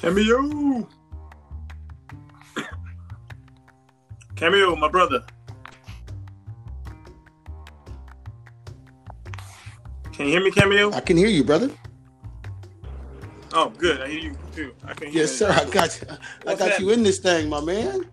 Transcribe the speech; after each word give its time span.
Cameo. 0.00 0.88
Cameo, 4.36 4.76
my 4.76 4.88
brother. 4.88 5.24
Can 10.12 10.26
you 10.26 10.32
hear 10.32 10.42
me, 10.42 10.50
Cameo? 10.52 10.92
I 10.92 11.00
can 11.00 11.16
hear 11.16 11.28
you, 11.28 11.42
brother. 11.42 11.70
Oh, 13.52 13.70
good. 13.70 14.00
I 14.00 14.08
hear 14.08 14.20
you 14.20 14.36
too. 14.54 14.74
I 14.84 14.94
can 14.94 15.08
hear 15.10 15.22
Yes, 15.22 15.36
sir. 15.36 15.50
I 15.50 15.64
got 15.68 16.00
you. 16.00 16.06
I 16.10 16.18
What's 16.44 16.60
got 16.60 16.78
you 16.78 16.90
in 16.90 17.02
this 17.02 17.18
thing, 17.18 17.48
my 17.48 17.60
man. 17.60 18.04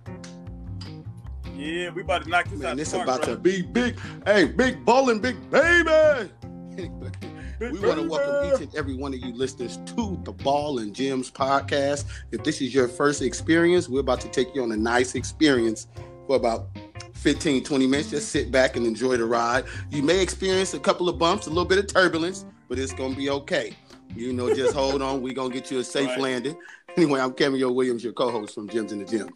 Yeah, 1.56 1.92
we 1.92 2.02
about 2.02 2.24
to 2.24 2.30
knock 2.30 2.50
this 2.50 2.60
Man, 2.60 2.72
out. 2.72 2.78
this 2.78 2.92
the 2.92 2.98
park, 2.98 3.08
about 3.10 3.24
to 3.24 3.38
be 3.38 3.62
big. 3.62 3.98
Hey, 4.26 4.46
big 4.46 4.84
ballin', 4.86 5.20
big 5.20 5.38
baby. 5.52 6.32
We 7.60 7.80
want 7.80 8.02
to 8.02 8.08
welcome 8.08 8.54
each 8.54 8.62
and 8.62 8.76
every 8.76 8.96
one 8.96 9.14
of 9.14 9.20
you 9.20 9.34
listeners 9.34 9.80
to 9.96 10.20
the 10.24 10.32
Ball 10.34 10.80
and 10.80 10.94
Gems 10.94 11.32
podcast. 11.32 12.06
If 12.32 12.44
this 12.44 12.62
is 12.62 12.74
your 12.74 12.88
first 12.88 13.22
experience, 13.22 13.88
we're 13.88 14.02
about 14.02 14.20
to 14.22 14.30
take 14.30 14.54
you 14.54 14.64
on 14.64 14.72
a 14.72 14.78
nice 14.78 15.16
experience 15.16 15.88
for 16.28 16.36
about 16.36 16.68
15, 17.14 17.64
20 17.64 17.88
minutes. 17.88 18.10
Just 18.10 18.30
sit 18.30 18.52
back 18.52 18.76
and 18.76 18.86
enjoy 18.86 19.18
the 19.18 19.26
ride. 19.26 19.64
You 19.90 20.04
may 20.04 20.22
experience 20.22 20.74
a 20.74 20.80
couple 20.80 21.08
of 21.08 21.18
bumps, 21.18 21.48
a 21.48 21.50
little 21.50 21.66
bit 21.66 21.78
of 21.78 21.88
turbulence, 21.88 22.46
but 22.68 22.78
it's 22.78 22.94
going 22.94 23.12
to 23.12 23.18
be 23.18 23.30
okay. 23.30 23.74
You 24.16 24.34
know, 24.34 24.54
just 24.54 24.76
hold 24.76 25.02
on. 25.02 25.22
We're 25.22 25.34
going 25.34 25.52
to 25.52 25.58
get 25.58 25.72
you 25.72 25.80
a 25.80 25.84
safe 25.84 26.10
Right. 26.10 26.20
landing. 26.20 26.58
Anyway, 26.98 27.20
I'm 27.20 27.34
Cameo 27.34 27.72
Williams, 27.72 28.04
your 28.04 28.14
co 28.14 28.32
host 28.32 28.54
from 28.56 28.68
Gems 28.70 28.92
in 28.92 29.00
the 29.00 29.06
Gym. 29.06 29.30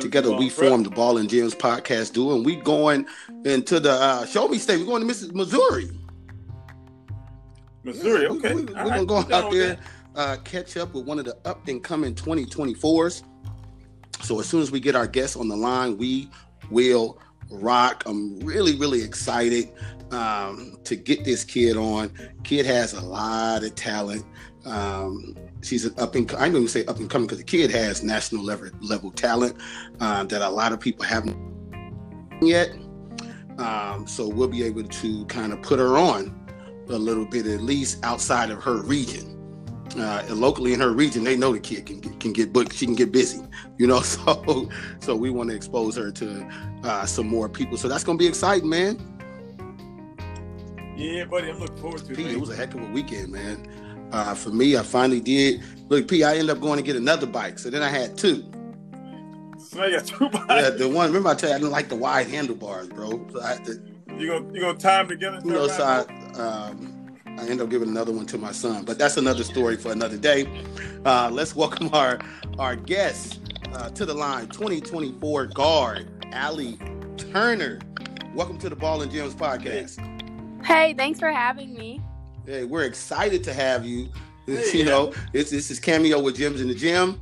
Together 0.00 0.36
we 0.36 0.50
formed 0.50 0.86
the 0.86 0.90
Ball 0.90 1.16
and 1.16 1.28
Gems 1.28 1.54
podcast 1.54 2.12
duo, 2.12 2.36
and 2.36 2.44
we 2.44 2.56
going 2.56 3.06
into 3.44 3.80
the 3.80 3.92
uh, 3.92 4.26
Show 4.26 4.46
Me 4.46 4.58
State. 4.58 4.80
We're 4.80 4.86
going 4.86 5.00
to. 5.00 5.32
Missouri. 5.34 5.90
Missouri. 7.82 8.22
Yeah, 8.24 8.28
Okay. 8.28 8.54
We, 8.54 8.62
are 8.74 8.84
right, 8.84 8.88
gonna 8.88 9.06
go 9.06 9.22
down 9.22 9.44
out 9.44 9.50
there, 9.50 9.78
uh, 10.14 10.36
catch 10.44 10.76
up 10.76 10.94
with 10.94 11.06
one 11.06 11.18
of 11.18 11.24
the 11.24 11.36
up 11.46 11.66
and 11.66 11.82
coming 11.82 12.14
2024s. 12.14 13.22
So 14.22 14.38
as 14.38 14.48
soon 14.48 14.60
as 14.60 14.70
we 14.70 14.80
get 14.80 14.94
our 14.94 15.06
guests 15.06 15.36
on 15.36 15.48
the 15.48 15.56
line, 15.56 15.96
we 15.96 16.28
will 16.70 17.18
rock. 17.50 18.04
I'm 18.06 18.38
really, 18.40 18.76
really 18.76 19.02
excited 19.02 19.72
um, 20.12 20.76
to 20.84 20.94
get 20.94 21.24
this 21.24 21.42
kid 21.42 21.76
on. 21.76 22.12
Kid 22.44 22.66
has 22.66 22.92
a 22.92 23.00
lot 23.00 23.64
of 23.64 23.74
talent. 23.74 24.24
Um, 24.64 25.34
she's 25.62 25.84
an 25.84 25.94
up 25.98 26.14
and 26.14 26.30
I'm 26.32 26.52
going 26.52 26.64
to 26.64 26.70
say 26.70 26.84
up 26.86 26.98
and 26.98 27.08
coming 27.08 27.26
because 27.26 27.38
the 27.38 27.44
kid 27.44 27.70
has 27.70 28.02
national 28.02 28.44
level 28.44 28.68
level 28.80 29.10
talent 29.10 29.56
um, 30.00 30.28
that 30.28 30.42
a 30.42 30.48
lot 30.48 30.72
of 30.72 30.80
people 30.80 31.04
haven't 31.04 31.36
yet. 32.42 32.70
Um, 33.58 34.06
so 34.06 34.28
we'll 34.28 34.48
be 34.48 34.62
able 34.64 34.84
to 34.84 35.24
kind 35.26 35.52
of 35.52 35.62
put 35.62 35.78
her 35.78 35.96
on 35.98 36.38
a 36.88 36.98
little 36.98 37.24
bit, 37.24 37.46
at 37.46 37.62
least 37.62 38.04
outside 38.04 38.50
of 38.50 38.62
her 38.62 38.82
region. 38.82 39.38
Uh, 39.96 40.24
and 40.26 40.40
locally 40.40 40.72
in 40.72 40.80
her 40.80 40.92
region, 40.92 41.22
they 41.22 41.36
know 41.36 41.52
the 41.52 41.60
kid 41.60 41.84
can 41.84 42.00
get, 42.00 42.18
can 42.18 42.32
get 42.32 42.52
booked. 42.52 42.74
She 42.74 42.86
can 42.86 42.94
get 42.94 43.12
busy, 43.12 43.42
you 43.78 43.86
know. 43.86 44.00
So, 44.12 44.68
so 45.00 45.16
we 45.16 45.30
want 45.30 45.50
to 45.50 45.56
expose 45.56 45.96
her 45.96 46.10
to 46.12 46.48
uh, 46.82 47.06
some 47.06 47.26
more 47.26 47.48
people. 47.48 47.76
So 47.76 47.88
that's 47.88 48.04
gonna 48.04 48.18
be 48.18 48.26
exciting, 48.26 48.68
man. 48.68 48.96
Yeah, 50.96 51.24
buddy. 51.24 51.50
I'm 51.50 51.58
looking 51.58 51.76
forward 51.76 52.04
to 52.06 52.12
it. 52.12 52.18
It 52.18 52.40
was 52.40 52.50
a 52.50 52.56
heck 52.56 52.74
of 52.74 52.82
a 52.82 52.86
weekend, 52.86 53.32
man. 53.32 53.66
Uh, 54.12 54.34
for 54.34 54.50
me, 54.50 54.76
I 54.76 54.82
finally 54.82 55.20
did. 55.20 55.62
Look, 55.88 56.06
P, 56.08 56.22
I 56.22 56.32
ended 56.34 56.50
up 56.50 56.60
going 56.60 56.76
to 56.76 56.82
get 56.82 56.96
another 56.96 57.26
bike. 57.26 57.58
So 57.58 57.70
then 57.70 57.82
I 57.82 57.88
had 57.88 58.16
two. 58.18 58.44
So 59.58 59.82
I 59.82 59.90
got 59.90 60.06
two 60.06 60.28
bikes. 60.28 60.46
Yeah, 60.50 60.70
the 60.70 60.88
one. 60.88 61.08
Remember, 61.08 61.30
I 61.30 61.34
tell 61.34 61.48
you, 61.48 61.54
I 61.56 61.58
didn't 61.58 61.72
like 61.72 61.88
the 61.88 61.96
wide 61.96 62.26
handlebars, 62.28 62.88
bro. 62.88 63.26
So 63.32 63.40
I 63.40 63.54
had 63.54 63.64
to, 63.64 63.80
You 64.18 64.28
gonna 64.28 64.52
you 64.52 64.60
gonna 64.60 64.78
time 64.78 65.08
together? 65.08 65.38
and 65.38 65.46
you 65.46 65.52
know, 65.52 65.66
turn 65.66 65.76
so 65.76 65.84
around? 65.84 66.36
I, 66.36 66.68
um, 66.68 67.16
I 67.38 67.46
end 67.48 67.60
up 67.62 67.70
giving 67.70 67.88
another 67.88 68.12
one 68.12 68.26
to 68.26 68.38
my 68.38 68.52
son, 68.52 68.84
but 68.84 68.98
that's 68.98 69.16
another 69.16 69.44
story 69.44 69.76
for 69.76 69.92
another 69.92 70.18
day. 70.18 70.46
Uh, 71.06 71.30
let's 71.32 71.56
welcome 71.56 71.88
our 71.94 72.18
our 72.58 72.76
guest 72.76 73.40
uh, 73.72 73.88
to 73.90 74.04
the 74.04 74.12
line, 74.12 74.48
2024 74.48 75.46
guard 75.46 76.26
Allie 76.32 76.78
Turner. 77.16 77.78
Welcome 78.34 78.58
to 78.58 78.68
the 78.68 78.76
Ball 78.76 79.00
and 79.00 79.10
Gems 79.10 79.34
podcast. 79.34 79.96
Hey, 80.66 80.92
thanks 80.94 81.18
for 81.18 81.30
having 81.30 81.72
me. 81.72 82.02
Hey, 82.44 82.64
we're 82.64 82.82
excited 82.82 83.44
to 83.44 83.54
have 83.54 83.86
you. 83.86 84.08
Hey, 84.46 84.64
you 84.78 84.84
know, 84.84 85.12
this 85.32 85.50
this 85.50 85.70
is 85.70 85.78
cameo 85.78 86.20
with 86.20 86.36
Gems 86.36 86.60
in 86.60 86.68
the 86.68 86.74
Gym. 86.74 87.20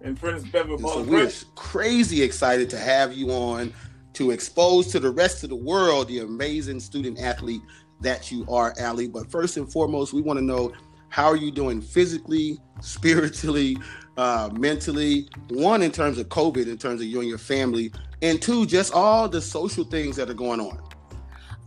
And 0.00 0.18
Prince 0.18 0.44
Beverly 0.44 0.80
Ball. 0.80 0.92
so 0.92 1.02
we're 1.02 1.30
crazy 1.56 2.22
excited 2.22 2.68
to 2.70 2.78
have 2.78 3.14
you 3.14 3.30
on 3.30 3.72
to 4.12 4.30
expose 4.30 4.88
to 4.88 5.00
the 5.00 5.10
rest 5.10 5.42
of 5.42 5.50
the 5.50 5.56
world 5.56 6.08
the 6.08 6.20
amazing 6.20 6.78
student 6.78 7.18
athlete 7.18 7.62
that 8.00 8.30
you 8.30 8.46
are, 8.48 8.74
Allie. 8.78 9.08
But 9.08 9.30
first 9.30 9.56
and 9.56 9.70
foremost, 9.70 10.12
we 10.12 10.20
want 10.20 10.38
to 10.38 10.44
know 10.44 10.72
how 11.08 11.26
are 11.26 11.36
you 11.36 11.50
doing 11.50 11.80
physically, 11.80 12.58
spiritually, 12.80 13.76
uh, 14.16 14.50
mentally? 14.52 15.28
One, 15.48 15.82
in 15.82 15.90
terms 15.90 16.18
of 16.18 16.28
COVID, 16.28 16.68
in 16.68 16.78
terms 16.78 17.00
of 17.00 17.08
you 17.08 17.18
and 17.20 17.28
your 17.28 17.38
family, 17.38 17.90
and 18.22 18.40
two, 18.40 18.66
just 18.66 18.92
all 18.92 19.28
the 19.28 19.40
social 19.40 19.84
things 19.84 20.14
that 20.16 20.30
are 20.30 20.34
going 20.34 20.60
on. 20.60 20.80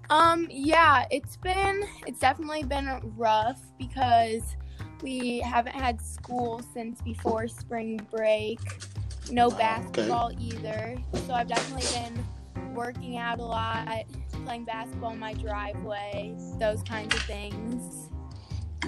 Um, 0.09 0.47
yeah, 0.49 1.05
it's 1.11 1.37
been 1.37 1.83
it's 2.05 2.19
definitely 2.19 2.63
been 2.63 2.89
rough 3.17 3.61
because 3.77 4.41
we 5.01 5.39
haven't 5.39 5.75
had 5.75 6.01
school 6.01 6.61
since 6.73 7.01
before 7.01 7.47
spring 7.47 7.99
break. 8.09 8.59
No 9.29 9.49
Wow, 9.49 9.55
okay. 9.55 9.63
basketball 9.63 10.31
either. 10.39 10.97
So 11.25 11.33
I've 11.33 11.47
definitely 11.47 11.85
been 11.99 12.73
working 12.73 13.17
out 13.17 13.39
a 13.39 13.43
lot, 13.43 14.05
playing 14.45 14.63
basketball 14.65 15.11
in 15.11 15.19
my 15.19 15.33
driveway, 15.33 16.33
those 16.59 16.81
kinds 16.83 17.13
of 17.13 17.21
things. 17.23 18.09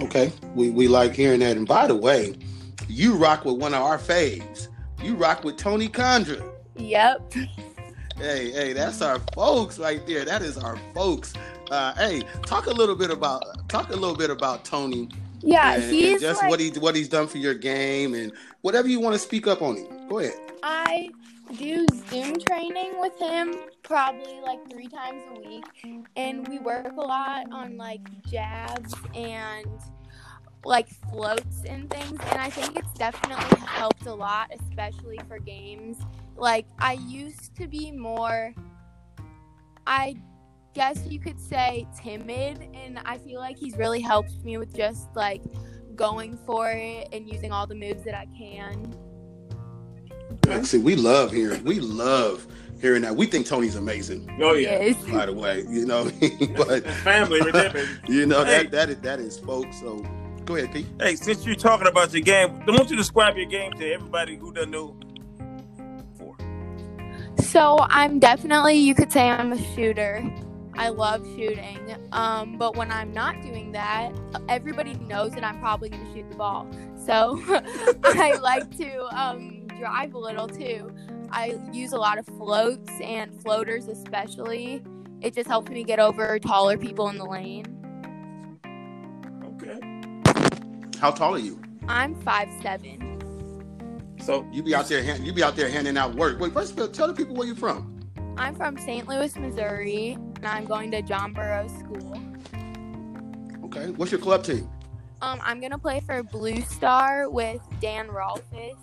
Okay, 0.02 0.31
we, 0.56 0.69
we 0.69 0.88
like 0.88 1.13
hearing 1.13 1.41
that. 1.41 1.58
And 1.58 1.68
by 1.68 1.88
the 1.88 1.96
way, 1.96 2.35
you 2.88 3.16
rock 3.16 3.44
with 3.44 3.56
one 3.58 3.74
of 3.74 3.81
our 3.81 3.97
faves. 3.97 4.69
You 5.03 5.16
rock 5.16 5.44
with 5.44 5.58
Tony 5.58 5.90
Condra. 5.90 6.50
Yep. 6.78 7.34
Hey, 8.19 8.52
hey, 8.52 8.74
that's 8.74 9.02
our 9.02 9.18
folks 9.34 9.80
right 9.80 10.06
there. 10.06 10.25
That 10.25 10.41
is 10.41 10.57
our 10.57 10.75
folks. 10.94 11.34
Uh, 11.72 11.94
hey, 11.96 12.22
talk 12.46 12.66
a 12.66 12.72
little 12.72 12.96
bit 12.96 13.12
about 13.12 13.69
talk 13.69 13.91
a 13.91 13.96
little 13.96 14.16
bit 14.16 14.30
about 14.30 14.66
Tony 14.66 15.07
Yeah, 15.41 15.75
and, 15.75 15.84
and 15.84 15.94
he's 15.94 16.19
just 16.19 16.41
like, 16.41 16.50
what 16.50 16.59
he 16.59 16.72
what 16.72 16.97
he's 16.97 17.08
done 17.08 17.28
for 17.28 17.38
your 17.38 17.53
game 17.53 18.13
and 18.13 18.34
whatever 18.59 18.90
you 18.90 19.00
want 19.00 19.13
to 19.13 19.19
speak 19.19 19.47
up 19.47 19.62
on 19.62 19.78
him. 19.78 20.09
Go 20.09 20.19
ahead. 20.19 20.34
I 20.63 21.12
do 21.58 21.88
Zoom 22.09 22.38
training 22.41 23.00
with 23.00 23.18
him 23.18 23.56
probably 23.84 24.41
like 24.41 24.69
three 24.69 24.90
times 24.90 25.24
a 25.38 25.40
week, 25.40 26.03
and 26.18 26.46
we 26.50 26.59
work 26.59 26.91
a 26.97 27.02
lot 27.02 27.46
on 27.53 27.78
like 27.78 28.02
jabs 28.29 28.94
and 29.16 29.66
like 30.66 30.90
floats 31.09 31.63
and 31.66 31.90
things. 31.90 32.19
And 32.31 32.41
I 32.41 32.50
think 32.50 32.78
it's 32.78 32.94
definitely 32.94 33.59
helped 33.66 34.06
a 34.08 34.13
lot, 34.13 34.52
especially 34.59 35.19
for 35.29 35.40
games. 35.40 35.97
Like, 36.40 36.66
I 36.80 36.94
used 36.94 37.56
to 37.58 37.68
be 37.68 37.92
more, 37.92 38.54
I 39.86 40.16
guess 40.74 41.06
you 41.08 41.20
could 41.20 41.40
say, 41.40 41.86
timid, 42.02 42.68
and 42.74 43.00
I 43.06 43.18
feel 43.18 43.40
like 43.40 43.58
he's 43.58 43.76
really 43.78 44.02
helped 44.02 44.44
me 44.44 44.58
with 44.58 44.76
just 44.76 45.08
like 45.16 45.42
going 45.96 46.38
for 46.46 46.70
it 46.72 47.10
and 47.12 47.28
using 47.28 47.52
all 47.52 47.68
the 47.68 47.76
moves 47.76 48.04
that 48.06 48.16
I 48.16 48.28
can. 48.38 48.96
See, 50.64 50.78
we 50.78 50.96
love 50.96 51.32
hearing 51.32 51.64
we 51.64 51.80
love 51.80 52.48
hearing 52.82 53.02
that. 53.04 53.16
We 53.16 53.26
think 53.28 53.46
Tony's 53.46 53.76
amazing. 53.76 54.30
Oh 54.42 54.54
yeah. 54.54 54.82
Yes. 54.82 54.96
By 55.12 55.26
the 55.26 55.34
way, 55.34 55.66
you 55.70 55.86
know, 55.86 56.06
but 56.56 56.86
family 57.04 57.40
right 57.42 57.54
there, 57.54 57.70
baby. 57.72 57.88
you 58.08 58.26
know 58.26 58.44
Hey. 58.46 58.64
that 58.64 58.72
that 58.72 58.90
is 58.90 58.98
that 59.02 59.20
is 59.20 59.38
folks. 59.40 59.80
So 59.80 59.98
go 60.46 60.56
ahead, 60.56 60.72
Pete. 60.74 60.88
Hey, 61.00 61.16
since 61.16 61.46
you're 61.46 61.56
talking 61.56 61.88
about 61.88 62.14
your 62.14 62.22
game, 62.22 62.62
I 62.68 62.72
want 62.72 62.84
you 62.90 62.96
to 62.96 62.96
describe 62.96 63.36
your 63.38 63.46
game 63.48 63.74
to 63.74 63.92
everybody 63.94 64.38
who 64.38 64.54
doesn't 64.54 64.72
know. 64.72 64.98
So 67.50 67.78
I'm 67.90 68.20
definitely, 68.20 68.76
you 68.76 68.94
could 68.94 69.12
say 69.12 69.28
I'm 69.28 69.52
a 69.52 69.73
shooter. 69.73 70.23
I 70.76 70.90
love 70.90 71.26
shooting. 71.35 71.96
Um, 72.12 72.59
but 72.59 72.78
when 72.78 72.91
I'm 72.91 73.12
not 73.12 73.41
doing 73.41 73.72
that, 73.72 74.12
everybody 74.47 74.94
knows 74.94 75.32
that 75.32 75.44
I'm 75.44 75.59
probably 75.59 75.90
going 75.90 76.06
to 76.06 76.14
shoot 76.14 76.29
the 76.29 76.38
ball. 76.38 76.68
So 76.96 77.41
I 78.03 78.38
like 78.40 78.78
to 78.78 79.00
um, 79.20 79.66
drive 79.79 80.14
a 80.14 80.20
little 80.20 80.47
too. 80.47 80.91
I 81.32 81.58
use 81.72 81.91
a 81.91 81.97
lot 81.97 82.20
of 82.20 82.28
floats 82.28 82.91
and 83.02 83.41
floaters, 83.41 83.88
especially. 83.88 84.84
It 85.20 85.34
just 85.34 85.47
helps 85.47 85.72
me 85.72 85.84
get 85.84 86.00
over 86.00 86.38
taller 86.38 86.78
people 86.78 87.09
in 87.09 87.18
the 87.18 87.26
lane. 87.26 87.66
okay. 89.56 91.00
How 91.00 91.09
tall 91.09 91.34
are 91.34 91.40
you? 91.40 91.59
I'm 91.88 92.14
five 92.22 92.47
seven. 92.62 93.19
So 94.22 94.46
You 94.52 94.64
be 94.64 94.76
out 94.76 94.88
there 94.88 95.04
hand- 95.04 95.26
you 95.26 95.34
be 95.34 95.44
out 95.44 95.56
there 95.56 95.70
handing 95.70 95.98
out 95.98 96.16
work. 96.16 96.40
Wait, 96.40 96.54
first 96.54 96.74
of 96.74 96.80
all, 96.80 96.88
tell 96.88 97.08
the 97.08 97.14
people 97.14 97.36
where 97.36 97.48
you're 97.48 97.56
from. 97.56 97.96
I'm 98.38 98.56
from 98.56 98.78
St. 98.78 99.08
Louis, 99.08 99.36
Missouri, 99.38 100.12
and 100.38 100.46
I'm 100.46 100.66
going 100.66 100.92
to 100.92 101.02
John 101.02 101.34
Burroughs 101.34 101.72
School. 101.80 102.22
Okay, 103.66 103.92
what's 103.92 104.12
your 104.12 104.22
club 104.22 104.44
team? 104.44 104.70
Um, 105.22 105.40
I'm 105.44 105.60
gonna 105.60 105.78
play 105.78 106.00
for 106.00 106.24
Blue 106.24 106.62
Star 106.62 107.30
with 107.30 107.62
Dan 107.82 108.08
Rolfus. 108.08 108.78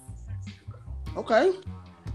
Okay, 1.16 1.52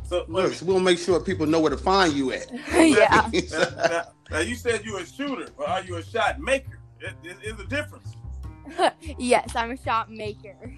so 0.04 0.26
look, 0.28 0.54
so 0.54 0.66
we'll 0.66 0.80
make 0.80 1.00
sure 1.00 1.20
people 1.20 1.48
know 1.48 1.60
where 1.60 1.72
to 1.72 1.78
find 1.78 2.14
you 2.14 2.32
at. 2.32 2.48
yeah. 2.74 3.30
now, 3.52 3.70
now, 3.90 4.04
now 4.30 4.40
you 4.40 4.54
said 4.56 4.86
you 4.86 4.98
a 4.98 5.06
shooter, 5.06 5.48
but 5.58 5.68
are 5.68 5.84
you 5.84 5.96
a 5.96 6.04
shot 6.04 6.40
maker? 6.40 6.80
It, 7.00 7.14
it, 7.24 7.38
it's 7.42 7.60
a 7.60 7.66
difference. 7.66 8.16
yes, 9.18 9.56
I'm 9.56 9.72
a 9.72 9.78
shot 9.78 10.12
maker. 10.12 10.72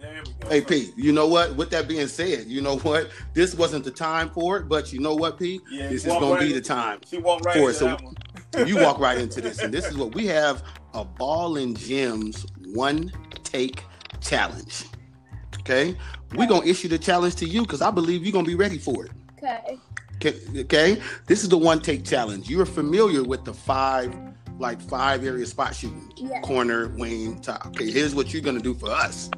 There 0.00 0.22
we 0.24 0.32
go. 0.40 0.48
Hey 0.48 0.60
P, 0.62 0.92
you 0.96 1.12
know 1.12 1.26
what? 1.28 1.56
With 1.56 1.70
that 1.70 1.86
being 1.88 2.08
said, 2.08 2.46
you 2.46 2.60
know 2.62 2.78
what? 2.80 3.10
This 3.34 3.54
wasn't 3.54 3.84
the 3.84 3.90
time 3.90 4.30
for 4.30 4.56
it, 4.58 4.68
but 4.68 4.92
you 4.92 5.00
know 5.00 5.14
what, 5.14 5.38
P? 5.38 5.60
Yeah, 5.70 5.88
this 5.88 6.04
is 6.04 6.10
walk 6.10 6.20
gonna 6.20 6.34
right 6.34 6.40
be 6.40 6.52
the 6.52 6.60
time. 6.60 7.00
She 7.08 7.18
walked 7.18 7.44
right 7.44 7.54
For 7.54 7.58
into 7.58 7.70
it, 7.70 7.74
so- 7.74 7.86
that 7.86 8.02
one. 8.02 8.14
You 8.66 8.78
walk 8.78 8.98
right 8.98 9.16
into 9.16 9.40
this, 9.40 9.60
and 9.60 9.72
this 9.72 9.86
is 9.86 9.96
what 9.96 10.12
we 10.14 10.26
have: 10.26 10.64
a 10.92 11.04
ball 11.04 11.56
and 11.56 11.78
gems 11.78 12.44
one 12.74 13.12
take 13.44 13.84
challenge. 14.20 14.86
Okay, 15.60 15.96
we're 16.34 16.48
gonna 16.48 16.66
issue 16.66 16.88
the 16.88 16.98
challenge 16.98 17.36
to 17.36 17.46
you 17.46 17.62
because 17.62 17.80
I 17.80 17.92
believe 17.92 18.24
you're 18.24 18.32
gonna 18.32 18.46
be 18.48 18.56
ready 18.56 18.76
for 18.78 19.04
it. 19.06 19.12
Okay. 19.38 19.78
Okay, 20.16 20.34
okay? 20.62 21.02
This 21.26 21.44
is 21.44 21.48
the 21.48 21.56
one 21.58 21.80
take 21.80 22.04
challenge. 22.04 22.50
You're 22.50 22.66
familiar 22.66 23.22
with 23.22 23.44
the 23.44 23.54
five, 23.54 24.12
like 24.58 24.80
five 24.82 25.24
area 25.24 25.46
spot 25.46 25.72
shooting 25.74 26.12
Yeah. 26.16 26.40
corner, 26.40 26.88
wing, 26.98 27.40
top. 27.40 27.66
Okay, 27.68 27.88
here's 27.90 28.16
what 28.16 28.32
you're 28.32 28.42
gonna 28.42 28.58
do 28.60 28.74
for 28.74 28.90
us. 28.90 29.30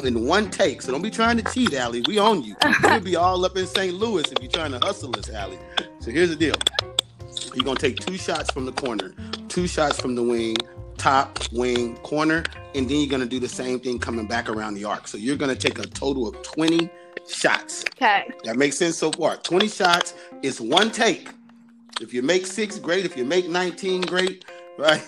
In 0.00 0.26
one 0.26 0.50
take, 0.50 0.82
so 0.82 0.92
don't 0.92 1.02
be 1.02 1.10
trying 1.10 1.36
to 1.36 1.52
cheat, 1.52 1.74
Allie. 1.74 2.02
We 2.06 2.18
own 2.18 2.42
you. 2.42 2.56
You'll 2.82 3.00
be 3.00 3.16
all 3.16 3.44
up 3.44 3.56
in 3.56 3.66
St. 3.66 3.94
Louis 3.94 4.24
if 4.32 4.42
you're 4.42 4.50
trying 4.50 4.72
to 4.72 4.78
hustle 4.78 5.16
us, 5.18 5.30
Allie. 5.30 5.58
So 6.00 6.10
here's 6.10 6.30
the 6.30 6.36
deal. 6.36 6.56
You're 7.54 7.64
gonna 7.64 7.78
take 7.78 8.00
two 8.00 8.16
shots 8.16 8.50
from 8.50 8.64
the 8.64 8.72
corner, 8.72 9.14
two 9.48 9.66
shots 9.66 10.00
from 10.00 10.14
the 10.14 10.22
wing, 10.22 10.56
top, 10.96 11.38
wing, 11.52 11.96
corner, 11.98 12.44
and 12.74 12.88
then 12.88 12.98
you're 12.98 13.08
gonna 13.08 13.26
do 13.26 13.38
the 13.38 13.48
same 13.48 13.80
thing 13.80 13.98
coming 13.98 14.26
back 14.26 14.48
around 14.48 14.74
the 14.74 14.84
arc. 14.84 15.08
So 15.08 15.18
you're 15.18 15.36
gonna 15.36 15.54
take 15.54 15.78
a 15.78 15.86
total 15.86 16.26
of 16.28 16.40
20 16.42 16.88
shots. 17.28 17.84
Okay. 17.96 18.30
That 18.44 18.56
makes 18.56 18.78
sense 18.78 18.96
so 18.96 19.12
far. 19.12 19.36
20 19.36 19.68
shots 19.68 20.14
is 20.42 20.60
one 20.60 20.90
take. 20.90 21.28
If 22.00 22.14
you 22.14 22.22
make 22.22 22.46
six, 22.46 22.78
great. 22.78 23.04
If 23.04 23.16
you 23.16 23.24
make 23.24 23.48
19, 23.48 24.02
great. 24.02 24.44
Right? 24.78 25.02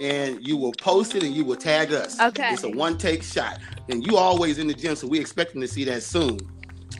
And 0.00 0.44
you 0.46 0.56
will 0.56 0.72
post 0.72 1.14
it 1.14 1.22
and 1.22 1.32
you 1.34 1.44
will 1.44 1.56
tag 1.56 1.92
us. 1.92 2.18
Okay. 2.20 2.52
It's 2.52 2.64
a 2.64 2.68
one 2.68 2.98
take 2.98 3.22
shot. 3.22 3.58
And 3.88 4.04
you 4.06 4.16
always 4.16 4.58
in 4.58 4.66
the 4.66 4.74
gym, 4.74 4.96
so 4.96 5.06
we 5.06 5.18
expecting 5.20 5.60
to 5.60 5.68
see 5.68 5.84
that 5.84 6.02
soon. 6.02 6.38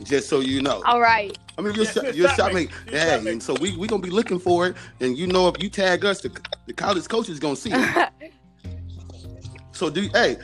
Just 0.03 0.29
so 0.29 0.39
you 0.39 0.61
know. 0.61 0.81
All 0.85 1.01
right. 1.01 1.37
I 1.57 1.61
mean, 1.61 1.73
you're, 1.75 1.83
Yeah, 1.85 1.91
shot, 1.91 2.03
good 2.05 2.15
you're 2.15 2.27
shot 2.29 2.37
shot 2.37 2.53
maker. 2.53 2.73
maker. 2.73 2.91
Good 2.91 2.99
shot 2.99 3.07
Hey, 3.09 3.17
maker. 3.17 3.29
and 3.31 3.43
so 3.43 3.53
we 3.55 3.75
we 3.75 3.85
gonna 3.87 4.01
be 4.01 4.09
looking 4.09 4.39
for 4.39 4.67
it. 4.67 4.75
And 5.01 5.17
you 5.17 5.27
know, 5.27 5.49
if 5.49 5.61
you 5.61 5.69
tag 5.69 6.05
us, 6.05 6.21
the, 6.21 6.31
the 6.67 6.73
college 6.73 7.07
coach 7.09 7.27
is 7.29 7.37
gonna 7.39 7.55
see 7.57 7.71
it. 7.73 8.09
So 9.71 9.89
do 9.89 10.09
hey, 10.13 10.37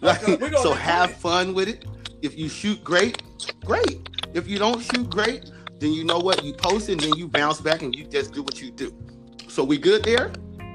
like, 0.00 0.20
gonna- 0.22 0.36
gonna 0.36 0.58
so 0.58 0.72
have 0.74 1.10
it. 1.10 1.16
fun 1.16 1.54
with 1.54 1.68
it. 1.68 1.86
If 2.22 2.36
you 2.38 2.48
shoot 2.48 2.82
great, 2.82 3.22
great. 3.64 4.08
If 4.34 4.48
you 4.48 4.58
don't 4.58 4.80
shoot 4.80 5.08
great, 5.10 5.50
then 5.80 5.92
you 5.92 6.04
know 6.04 6.18
what 6.18 6.44
you 6.44 6.52
post 6.52 6.88
it 6.88 6.92
and 6.92 7.00
then 7.02 7.14
you 7.16 7.28
bounce 7.28 7.60
back 7.60 7.82
and 7.82 7.94
you 7.94 8.04
just 8.04 8.32
do 8.32 8.42
what 8.42 8.60
you 8.60 8.70
do. 8.70 8.92
So 9.48 9.62
we 9.64 9.76
good 9.78 10.02
there? 10.04 10.32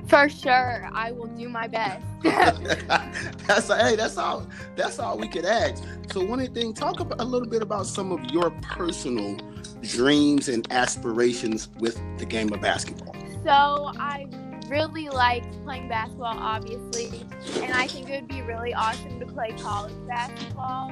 For 0.08 0.30
sure. 0.30 0.90
I 0.94 1.12
will 1.12 1.28
do 1.28 1.50
my 1.50 1.68
best. 1.68 2.06
that's 2.24 3.68
hey, 3.68 3.96
that's 3.96 4.18
all. 4.18 4.48
That's 4.76 5.00
all 5.00 5.18
we 5.18 5.28
could 5.28 5.46
ask. 5.46 5.84
So 6.12 6.24
one 6.24 6.46
thing, 6.54 6.74
talk 6.74 7.00
about, 7.00 7.20
a 7.20 7.26
little 7.26 7.48
bit 7.48 7.62
about 7.62 7.86
some 7.88 8.12
of 8.12 8.24
your 8.32 8.52
personal 8.62 9.38
dreams 9.82 10.50
and 10.50 10.66
aspirations 10.72 11.70
with 11.80 12.00
the 12.18 12.26
game 12.26 12.52
of 12.54 12.62
basketball. 12.62 13.16
So 13.44 13.92
I 14.00 14.28
really 14.68 15.10
like 15.10 15.44
playing 15.64 15.90
basketball, 15.90 16.38
obviously, 16.38 17.26
and 17.62 17.74
I 17.74 17.88
think 17.88 18.10
it 18.10 18.22
would 18.22 18.28
be 18.28 18.42
really 18.42 18.74
awesome 18.74 19.20
to 19.20 19.26
play 19.26 19.54
college 19.60 19.94
basketball. 20.08 20.92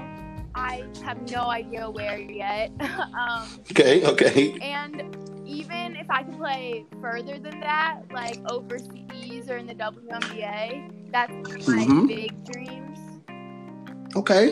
I 0.54 0.86
have 1.04 1.30
no 1.30 1.50
idea 1.50 1.90
where 1.90 2.18
yet. 2.18 2.72
um, 2.80 3.48
Okay, 3.72 4.06
okay. 4.06 4.58
and 4.62 5.02
even 5.46 5.96
if 5.96 6.10
I 6.10 6.24
could 6.24 6.38
play 6.38 6.86
further 7.02 7.38
than 7.40 7.60
that, 7.60 8.02
like 8.14 8.40
overseas 8.50 9.05
or 9.32 9.58
in 9.58 9.66
the 9.66 9.74
WNBA, 9.74 11.12
that's 11.12 11.32
my 11.68 11.84
Mhm. 11.86 12.08
big 12.08 12.46
dreams. 12.46 13.00
Okay. 14.16 14.52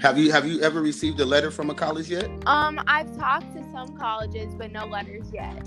Have 0.00 0.18
you 0.18 0.30
have 0.30 0.46
you 0.46 0.60
ever 0.60 0.80
received 0.80 1.18
a 1.20 1.24
letter 1.24 1.50
from 1.50 1.68
a 1.70 1.74
college 1.74 2.08
yet? 2.08 2.30
Um, 2.46 2.80
I've 2.86 3.16
talked 3.16 3.52
to 3.56 3.62
some 3.72 3.96
colleges, 3.96 4.54
but 4.54 4.70
no 4.70 4.86
letters 4.86 5.26
yet. 5.32 5.66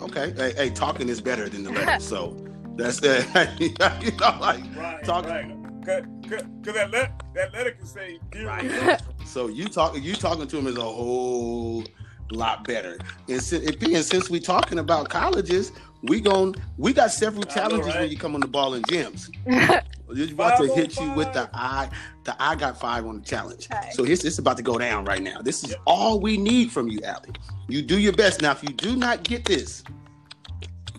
Okay. 0.00 0.32
Hey, 0.36 0.52
hey 0.56 0.70
talking 0.70 1.08
is 1.08 1.20
better 1.20 1.48
than 1.48 1.64
the 1.64 1.70
letter. 1.72 2.00
so 2.00 2.36
that's 2.76 3.00
that. 3.00 3.60
you 3.60 3.70
know, 3.80 4.38
like 4.40 4.62
Right, 4.76 5.02
Talk- 5.04 5.26
right. 5.26 5.56
Cause, 5.84 6.02
cause, 6.28 6.42
'cause 6.62 6.74
that, 6.74 6.90
let, 6.90 7.22
that 7.34 7.52
letter 7.54 7.70
can 7.72 7.86
say, 7.86 8.18
dear 8.30 8.46
Right. 8.46 9.00
so 9.26 9.48
you 9.48 9.66
talk 9.68 9.96
you 10.00 10.14
talking 10.14 10.46
to 10.46 10.58
him 10.58 10.66
is 10.66 10.76
a 10.76 10.82
whole 10.82 11.84
lot 12.30 12.64
better. 12.64 12.98
And 13.28 13.42
since, 13.42 13.66
and 13.66 13.78
being 13.78 14.02
since 14.02 14.28
we 14.30 14.40
talking 14.40 14.78
about 14.78 15.08
colleges, 15.08 15.72
we 16.02 16.20
gon' 16.20 16.54
we 16.78 16.92
got 16.92 17.10
several 17.10 17.44
I 17.44 17.48
know, 17.48 17.54
challenges 17.54 17.94
when 17.94 18.10
you 18.10 18.16
come 18.16 18.34
on 18.34 18.40
the 18.40 18.48
ball 18.48 18.74
and 18.74 18.86
Gems. 18.88 19.30
It's 20.12 20.32
about 20.32 20.58
to 20.58 20.74
hit 20.74 20.98
you 20.98 21.12
with 21.12 21.32
the. 21.32 21.48
I. 21.54 21.88
The 22.24 22.36
I 22.38 22.54
got 22.54 22.78
five 22.78 23.06
on 23.06 23.20
the 23.20 23.24
challenge. 23.24 23.68
Okay. 23.72 23.90
So 23.92 24.04
it's, 24.04 24.24
it's 24.24 24.38
about 24.38 24.58
to 24.58 24.62
go 24.62 24.76
down 24.76 25.06
right 25.06 25.22
now. 25.22 25.40
This 25.40 25.64
is 25.64 25.74
all 25.86 26.20
we 26.20 26.36
need 26.36 26.70
from 26.70 26.88
you, 26.88 27.00
Allie. 27.02 27.30
You 27.68 27.80
do 27.80 27.98
your 27.98 28.12
best. 28.12 28.42
Now, 28.42 28.50
if 28.50 28.62
you 28.62 28.70
do 28.70 28.96
not 28.96 29.22
get 29.22 29.46
this, 29.46 29.82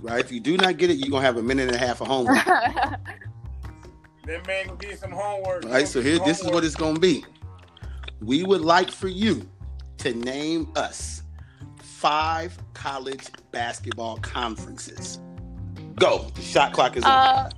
right? 0.01 0.19
If 0.19 0.31
you 0.31 0.39
do 0.39 0.57
not 0.57 0.77
get 0.77 0.89
it, 0.89 0.95
you're 0.95 1.11
gonna 1.11 1.25
have 1.25 1.37
a 1.37 1.43
minute 1.43 1.67
and 1.67 1.75
a 1.75 1.77
half 1.77 2.01
of 2.01 2.07
homework. 2.07 2.43
That 2.45 2.99
man 4.47 4.67
gonna 4.67 4.77
give 4.77 4.97
some 4.97 5.11
homework. 5.11 5.65
All 5.65 5.71
right. 5.71 5.87
So 5.87 6.01
here, 6.01 6.19
this 6.19 6.41
is 6.41 6.47
what 6.47 6.63
it's 6.63 6.75
gonna 6.75 6.99
be. 6.99 7.25
We 8.21 8.43
would 8.43 8.61
like 8.61 8.91
for 8.91 9.07
you 9.07 9.47
to 9.97 10.13
name 10.13 10.71
us 10.75 11.23
five 12.01 12.57
college 12.73 13.27
basketball 13.51 14.17
conferences. 14.17 15.19
Go. 15.95 16.25
The 16.33 16.41
shot 16.41 16.73
clock 16.73 16.97
is 16.97 17.03
on. 17.03 17.11
uh, 17.11 17.49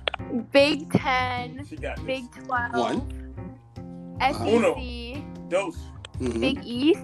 Big 0.52 0.90
Ten, 0.92 1.64
She 1.66 1.76
got 1.76 1.96
this. 1.96 2.04
Big 2.04 2.24
Twelve, 2.44 2.74
One. 2.74 3.34
SEC, 4.20 4.46
Uno. 4.46 4.74
Dos, 5.48 5.76
Mhm. 6.20 6.40
Big 6.40 6.60
East. 6.62 7.00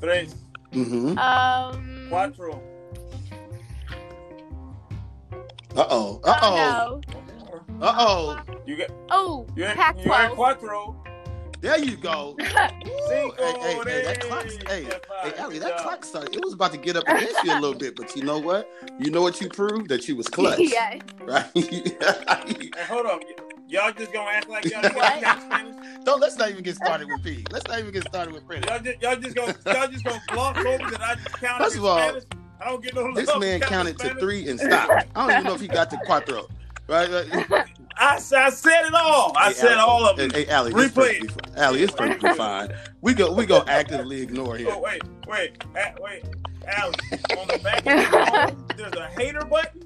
tres, 0.00 0.34
Mhm. 0.72 1.16
Um. 1.18 2.08
cuatro. 2.10 2.60
Uh 5.74 5.86
oh. 5.88 6.20
Uh 6.22 6.38
oh. 6.42 7.00
Uh 7.80 7.94
oh. 7.98 8.36
You 8.66 8.76
got 8.76 8.90
Oh, 9.10 9.46
you 9.56 9.64
had, 9.64 9.76
Pac 9.76 9.96
you 10.04 10.12
had 10.12 10.32
12. 10.34 10.38
cuatro. 10.60 10.94
There 11.64 11.78
you 11.78 11.96
go. 11.96 12.36
Ooh, 12.40 12.44
hey, 12.44 12.60
hey, 13.08 13.32
oh, 13.38 13.82
hey, 13.86 14.04
that 14.04 14.20
clock, 14.20 14.44
hey, 14.68 14.84
hey. 14.84 15.32
Allie, 15.38 15.58
that 15.60 15.78
clock 15.78 16.04
started. 16.04 16.34
It 16.34 16.44
was 16.44 16.52
about 16.52 16.72
to 16.72 16.76
get 16.76 16.94
up 16.94 17.08
against 17.08 17.42
you 17.42 17.52
a 17.52 17.58
little 17.58 17.74
bit, 17.74 17.96
but 17.96 18.14
you 18.14 18.22
know 18.22 18.38
what? 18.38 18.70
You 18.98 19.10
know 19.10 19.22
what 19.22 19.40
you 19.40 19.48
proved 19.48 19.88
that 19.88 20.06
you 20.06 20.14
was 20.14 20.28
clutch, 20.28 20.58
yeah. 20.58 20.98
right? 21.22 21.46
Hey, 21.54 22.70
hold 22.86 23.06
on. 23.06 23.20
Y'all 23.66 23.90
just 23.92 24.12
gonna 24.12 24.30
act 24.30 24.50
like 24.50 24.66
y'all 24.66 24.82
don't? 24.82 26.04
Don't 26.04 26.20
let's 26.20 26.36
not 26.36 26.50
even 26.50 26.62
get 26.62 26.76
started 26.76 27.08
with 27.08 27.24
P. 27.24 27.46
Let's 27.50 27.66
not 27.66 27.78
even 27.78 27.92
get 27.92 28.06
started 28.08 28.34
with 28.34 28.46
Brandon. 28.46 28.68
Y'all 28.68 28.80
just, 28.82 29.00
y'all 29.00 29.16
just 29.16 29.34
gonna 29.34 29.56
y'all 29.74 29.88
just 29.88 30.04
gonna 30.04 30.22
gloss 30.28 30.58
over 30.58 30.90
that 30.90 31.00
I 31.00 31.14
just 31.14 31.32
counted 31.40 31.64
First 31.64 31.76
of 31.78 31.84
all, 31.86 31.96
Spanish? 31.96 32.24
I 32.60 32.64
don't 32.66 32.84
get 32.84 32.94
no. 32.94 33.14
This 33.14 33.38
man 33.38 33.60
counted 33.60 33.98
to 34.00 34.14
three 34.16 34.46
and 34.50 34.60
stopped. 34.60 35.06
I 35.14 35.26
don't 35.26 35.30
even 35.30 35.44
know 35.44 35.54
if 35.54 35.62
he 35.62 35.68
got 35.68 35.88
to 35.90 35.96
cuatro. 36.06 36.46
Right? 36.88 37.08
Right? 37.48 37.70
I, 37.96 38.16
I 38.16 38.50
said 38.50 38.86
it 38.86 38.94
all. 38.94 39.32
I 39.36 39.48
Hey, 39.48 39.54
said 39.54 39.72
Allie, 39.72 39.80
all 39.80 40.06
of 40.08 40.18
it. 40.18 40.32
hey 40.34 40.46
Allie, 40.48 40.72
it's 40.72 40.92
Replay 40.94 41.30
fine. 41.30 41.54
Allie, 41.56 41.82
it's 41.82 41.92
perfectly 41.92 42.34
fine. 42.34 42.72
We 43.00 43.14
go, 43.14 43.32
we 43.32 43.46
go 43.46 43.64
actively 43.68 44.22
ignore 44.22 44.56
him. 44.56 44.68
Oh 44.70 44.80
wait, 44.80 45.02
wait, 45.28 45.62
uh, 45.76 45.90
wait, 46.00 46.24
Alex. 46.66 46.98
On 47.38 47.46
the 47.48 47.58
back 47.62 47.86
of 47.86 47.86
your 47.86 48.04
phone, 48.10 48.66
there's 48.76 48.94
a 48.94 49.08
hater 49.20 49.44
button. 49.44 49.82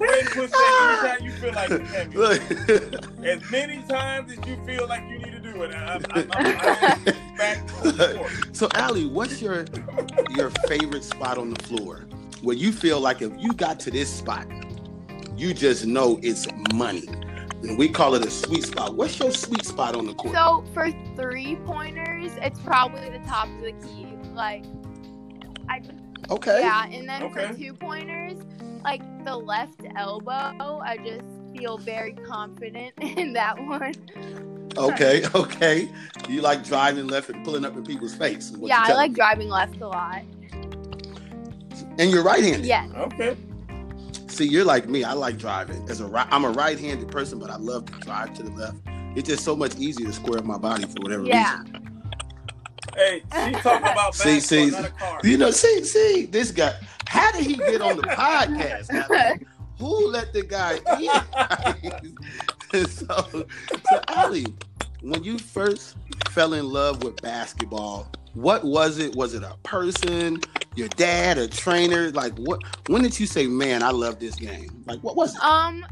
Ahead 0.00 0.26
push 0.26 0.50
that 0.50 1.18
anytime 1.20 1.24
you 1.26 1.32
feel 1.32 1.52
like 1.54 1.70
you 1.70 1.78
can. 1.78 2.10
Look. 2.12 3.24
As 3.24 3.50
many 3.50 3.82
times 3.88 4.32
as 4.32 4.46
you 4.46 4.56
feel 4.66 4.86
like 4.88 5.02
you 5.08 5.18
need 5.18 5.32
to 5.32 5.40
do 5.40 5.62
it. 5.62 5.72
I, 5.74 5.94
I, 5.94 6.20
I, 6.20 6.26
I, 6.34 6.98
I, 7.06 7.36
back. 7.38 7.68
So, 8.52 8.68
Allie, 8.74 9.06
what's 9.06 9.40
your 9.40 9.64
your 10.30 10.50
favorite 10.68 11.04
spot 11.04 11.38
on 11.38 11.50
the 11.54 11.62
floor 11.64 12.06
where 12.42 12.56
you 12.56 12.72
feel 12.72 13.00
like 13.00 13.22
if 13.22 13.32
you 13.38 13.52
got 13.54 13.80
to 13.80 13.90
this 13.90 14.12
spot, 14.12 14.46
you 15.36 15.54
just 15.54 15.86
know 15.86 16.18
it's 16.22 16.46
money, 16.72 17.06
and 17.62 17.78
we 17.78 17.88
call 17.88 18.14
it 18.14 18.24
a 18.24 18.30
sweet 18.30 18.64
spot. 18.64 18.94
What's 18.94 19.18
your 19.18 19.30
sweet 19.32 19.64
spot 19.64 19.94
on 19.96 20.06
the 20.06 20.14
court? 20.14 20.34
So 20.34 20.64
for 20.74 20.90
three 21.16 21.56
pointers, 21.64 22.32
it's 22.36 22.60
probably 22.60 23.10
the 23.10 23.24
top 23.26 23.48
of 23.48 23.60
the 23.62 23.72
key. 23.72 24.06
Like, 24.34 24.64
I 25.68 25.80
okay, 26.30 26.60
yeah, 26.60 26.86
and 26.86 27.08
then 27.08 27.22
Okay. 27.24 27.48
for 27.48 27.54
two 27.54 27.72
pointers, 27.74 28.38
like 28.84 29.02
the 29.24 29.36
left 29.36 29.80
elbow, 29.96 30.80
I 30.84 30.96
just 31.04 31.24
feel 31.56 31.78
very 31.78 32.12
confident 32.12 32.92
in 33.00 33.32
that 33.34 33.56
one. 33.64 33.94
okay, 34.76 35.22
okay. 35.34 35.88
You 36.28 36.40
like 36.42 36.64
driving 36.64 37.06
left 37.06 37.28
and 37.30 37.44
pulling 37.44 37.64
up 37.64 37.76
in 37.76 37.84
people's 37.84 38.14
face. 38.14 38.52
yeah, 38.60 38.82
I 38.86 38.94
like 38.94 39.10
me. 39.12 39.14
driving 39.16 39.48
left 39.48 39.80
a 39.80 39.88
lot. 39.88 40.22
And 41.98 42.10
you're 42.10 42.24
right-handed. 42.24 42.66
Yeah. 42.66 42.88
Okay. 42.96 43.36
See, 44.34 44.48
you're 44.48 44.64
like 44.64 44.88
me. 44.88 45.04
I 45.04 45.12
like 45.12 45.38
driving. 45.38 45.88
As 45.88 46.00
a 46.00 46.06
right, 46.06 46.26
I'm 46.30 46.44
a 46.44 46.50
right-handed 46.50 47.08
person, 47.08 47.38
but 47.38 47.50
I 47.50 47.56
love 47.56 47.84
to 47.86 47.92
drive 48.00 48.34
to 48.34 48.42
the 48.42 48.50
left. 48.50 48.76
It's 49.16 49.28
just 49.28 49.44
so 49.44 49.54
much 49.54 49.76
easier 49.76 50.06
to 50.08 50.12
square 50.12 50.40
up 50.40 50.44
my 50.44 50.58
body 50.58 50.84
for 50.86 50.94
whatever 51.02 51.24
Yeah. 51.24 51.58
reason. 51.60 52.00
Hey, 52.96 53.22
she's 53.44 53.62
talking 53.62 53.86
about 53.88 54.14
See, 54.16 54.36
basketball, 54.36 54.40
see, 54.40 54.70
not 54.70 54.84
a 54.84 54.90
car. 54.90 55.20
You 55.22 55.38
know, 55.38 55.50
see, 55.52 55.84
see, 55.84 56.26
this 56.26 56.50
guy. 56.50 56.74
How 57.06 57.30
did 57.30 57.44
he 57.46 57.54
get 57.56 57.80
on 57.80 57.96
the 57.96 58.02
podcast? 58.08 58.90
Allie? 58.90 59.46
Who 59.78 60.08
let 60.08 60.32
the 60.32 60.42
guy 60.42 60.78
in? 62.72 62.86
so, 62.86 63.46
so 63.90 64.00
Ali, 64.08 64.46
when 65.02 65.22
you 65.22 65.38
first 65.38 65.96
fell 66.30 66.54
in 66.54 66.68
love 66.68 67.04
with 67.04 67.20
basketball, 67.22 68.10
what 68.34 68.64
was 68.64 68.98
it? 68.98 69.14
Was 69.14 69.34
it 69.34 69.42
a 69.42 69.56
person, 69.62 70.42
your 70.76 70.88
dad, 70.88 71.38
a 71.38 71.48
trainer? 71.48 72.10
Like 72.12 72.34
what 72.34 72.60
when 72.86 73.02
did 73.02 73.18
you 73.18 73.26
say, 73.26 73.46
Man, 73.46 73.82
I 73.82 73.90
love 73.90 74.18
this 74.20 74.36
game? 74.36 74.82
Like 74.86 75.00
what 75.00 75.16
was 75.16 75.34
it? 75.36 75.42
Um 75.42 75.84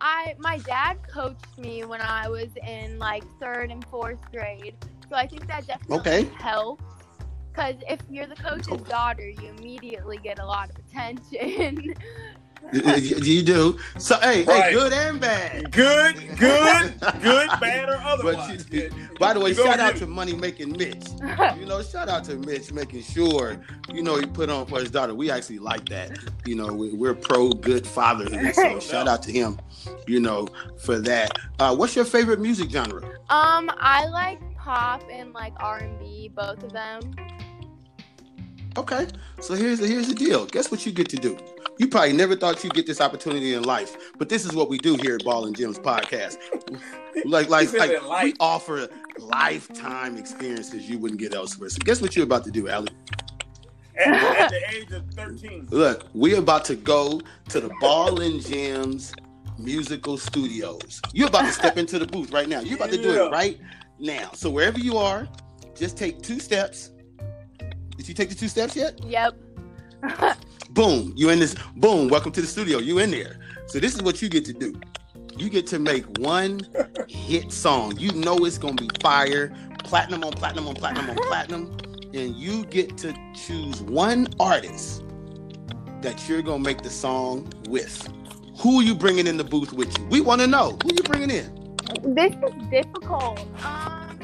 I 0.00 0.34
my 0.38 0.58
dad 0.58 0.98
coached 1.08 1.58
me 1.58 1.84
when 1.84 2.00
I 2.00 2.28
was 2.28 2.48
in 2.66 2.98
like 2.98 3.24
third 3.40 3.70
and 3.70 3.86
fourth 3.88 4.20
grade. 4.30 4.76
So 5.08 5.16
I 5.16 5.26
think 5.26 5.46
that 5.48 5.66
definitely 5.66 5.98
Okay. 5.98 6.30
helped. 6.38 6.82
Cause 7.54 7.76
if 7.88 8.00
you're 8.08 8.26
the 8.28 8.36
coach's 8.36 8.82
daughter, 8.82 9.28
you 9.28 9.48
immediately 9.58 10.18
get 10.18 10.38
a 10.38 10.46
lot 10.46 10.70
of 10.70 10.76
attention. 10.78 11.94
you 12.72 13.42
do. 13.42 13.78
So 13.98 14.18
hey, 14.20 14.44
hey, 14.44 14.72
good 14.72 14.92
and 14.92 15.20
bad. 15.20 15.72
Good, 15.72 16.14
good, 16.38 16.94
good, 17.20 17.48
bad, 17.60 17.88
or 17.88 17.96
otherwise. 17.96 18.64
But 18.64 18.72
you, 18.72 18.90
by 19.18 19.34
the 19.34 19.40
way, 19.40 19.50
You 19.50 19.56
go 19.56 19.64
shout 19.64 19.80
out 19.80 19.96
to. 19.96 20.06
Money 20.06 20.34
Making 20.34 20.72
Mitch. 20.76 21.02
You 21.58 21.66
know, 21.66 21.82
shout 21.82 22.08
out 22.08 22.24
to 22.24 22.36
Mitch 22.36 22.72
making 22.72 23.02
sure, 23.02 23.60
you 23.92 24.02
know, 24.02 24.16
he 24.16 24.26
put 24.26 24.50
on 24.50 24.66
for 24.66 24.78
his 24.80 24.90
daughter. 24.90 25.14
We 25.14 25.30
actually 25.30 25.58
like 25.58 25.88
that. 25.88 26.18
You 26.46 26.54
know, 26.54 26.72
we, 26.72 26.92
we're 26.92 27.14
pro 27.14 27.50
good 27.50 27.86
fatherhood. 27.86 28.54
So 28.54 28.78
shout 28.80 29.08
out 29.08 29.22
to 29.24 29.32
him, 29.32 29.58
you 30.06 30.20
know, 30.20 30.48
for 30.84 30.98
that. 31.00 31.38
Uh, 31.58 31.74
what's 31.76 31.96
your 31.96 32.04
favorite 32.04 32.40
music 32.40 32.70
genre? 32.70 33.02
um, 33.30 33.70
I 33.78 34.06
like 34.06 34.40
pop 34.56 35.02
and 35.10 35.32
like 35.32 35.52
R 35.60 35.78
and 35.78 35.98
B, 35.98 36.30
both 36.34 36.62
of 36.62 36.72
them. 36.72 37.00
Okay, 38.76 39.06
so 39.40 39.54
here's 39.54 39.80
the 39.80 39.86
here's 39.88 40.06
the 40.08 40.14
deal. 40.14 40.46
Guess 40.46 40.70
what 40.70 40.86
you 40.86 40.92
get 40.92 41.08
to 41.10 41.16
do? 41.16 41.36
You 41.80 41.88
probably 41.88 42.12
never 42.12 42.36
thought 42.36 42.62
you'd 42.62 42.74
get 42.74 42.86
this 42.86 43.00
opportunity 43.00 43.54
in 43.54 43.62
life, 43.62 43.96
but 44.18 44.28
this 44.28 44.44
is 44.44 44.52
what 44.52 44.68
we 44.68 44.76
do 44.76 44.96
here 44.96 45.14
at 45.14 45.24
Ball 45.24 45.46
and 45.46 45.56
Gems 45.56 45.78
podcast. 45.78 46.36
Like 47.24 47.48
like 47.48 47.72
like 47.72 48.02
life. 48.02 48.24
we 48.24 48.34
offer 48.38 48.86
lifetime 49.18 50.18
experiences 50.18 50.90
you 50.90 50.98
wouldn't 50.98 51.18
get 51.18 51.34
elsewhere. 51.34 51.70
So 51.70 51.78
guess 51.78 52.02
what 52.02 52.14
you're 52.14 52.26
about 52.26 52.44
to 52.44 52.50
do, 52.50 52.68
Allie? 52.68 52.90
At, 53.96 54.12
at 54.12 54.50
the 54.50 54.76
age 54.76 54.92
of 54.92 55.06
13. 55.12 55.68
Look, 55.70 56.06
we're 56.12 56.38
about 56.38 56.66
to 56.66 56.76
go 56.76 57.22
to 57.48 57.60
the 57.60 57.70
Ball 57.80 58.20
and 58.20 58.44
Gems 58.44 59.14
musical 59.58 60.18
studios. 60.18 61.00
You're 61.14 61.28
about 61.28 61.46
to 61.46 61.52
step 61.52 61.78
into 61.78 61.98
the 61.98 62.06
booth 62.06 62.30
right 62.30 62.48
now. 62.48 62.60
You're 62.60 62.76
about 62.76 62.90
to 62.90 63.00
do 63.00 63.24
it 63.24 63.30
right 63.30 63.58
now. 63.98 64.32
So 64.34 64.50
wherever 64.50 64.78
you 64.78 64.98
are, 64.98 65.26
just 65.74 65.96
take 65.96 66.20
two 66.20 66.40
steps. 66.40 66.90
Did 67.96 68.06
you 68.06 68.12
take 68.12 68.28
the 68.28 68.34
two 68.34 68.48
steps 68.48 68.76
yet? 68.76 69.02
Yep. 69.02 69.34
Boom, 70.72 71.12
you 71.16 71.30
in 71.30 71.40
this. 71.40 71.54
Boom, 71.76 72.08
welcome 72.08 72.30
to 72.32 72.40
the 72.40 72.46
studio. 72.46 72.78
You 72.78 72.98
in 73.00 73.10
there. 73.10 73.38
So 73.66 73.80
this 73.80 73.94
is 73.94 74.02
what 74.02 74.22
you 74.22 74.28
get 74.28 74.44
to 74.46 74.52
do. 74.52 74.78
You 75.36 75.50
get 75.50 75.66
to 75.68 75.78
make 75.78 76.04
one 76.18 76.60
hit 77.08 77.52
song. 77.52 77.96
You 77.98 78.12
know 78.12 78.36
it's 78.44 78.58
gonna 78.58 78.74
be 78.74 78.88
fire, 79.00 79.52
platinum 79.84 80.22
on 80.24 80.32
platinum 80.32 80.68
on 80.68 80.74
platinum 80.74 81.10
on 81.10 81.16
platinum, 81.16 81.76
and 82.14 82.36
you 82.36 82.64
get 82.66 82.96
to 82.98 83.12
choose 83.34 83.82
one 83.82 84.28
artist 84.38 85.02
that 86.02 86.28
you're 86.28 86.42
gonna 86.42 86.62
make 86.62 86.82
the 86.82 86.90
song 86.90 87.52
with. 87.68 88.08
Who 88.60 88.80
are 88.80 88.82
you 88.84 88.94
bringing 88.94 89.26
in 89.26 89.38
the 89.38 89.44
booth 89.44 89.72
with 89.72 89.96
you? 89.98 90.04
We 90.06 90.20
want 90.20 90.40
to 90.40 90.46
know 90.46 90.78
who 90.84 90.90
you 90.94 91.02
bringing 91.02 91.30
in. 91.30 91.76
This 92.14 92.32
is 92.34 92.68
difficult. 92.70 93.40
Um, 93.64 94.18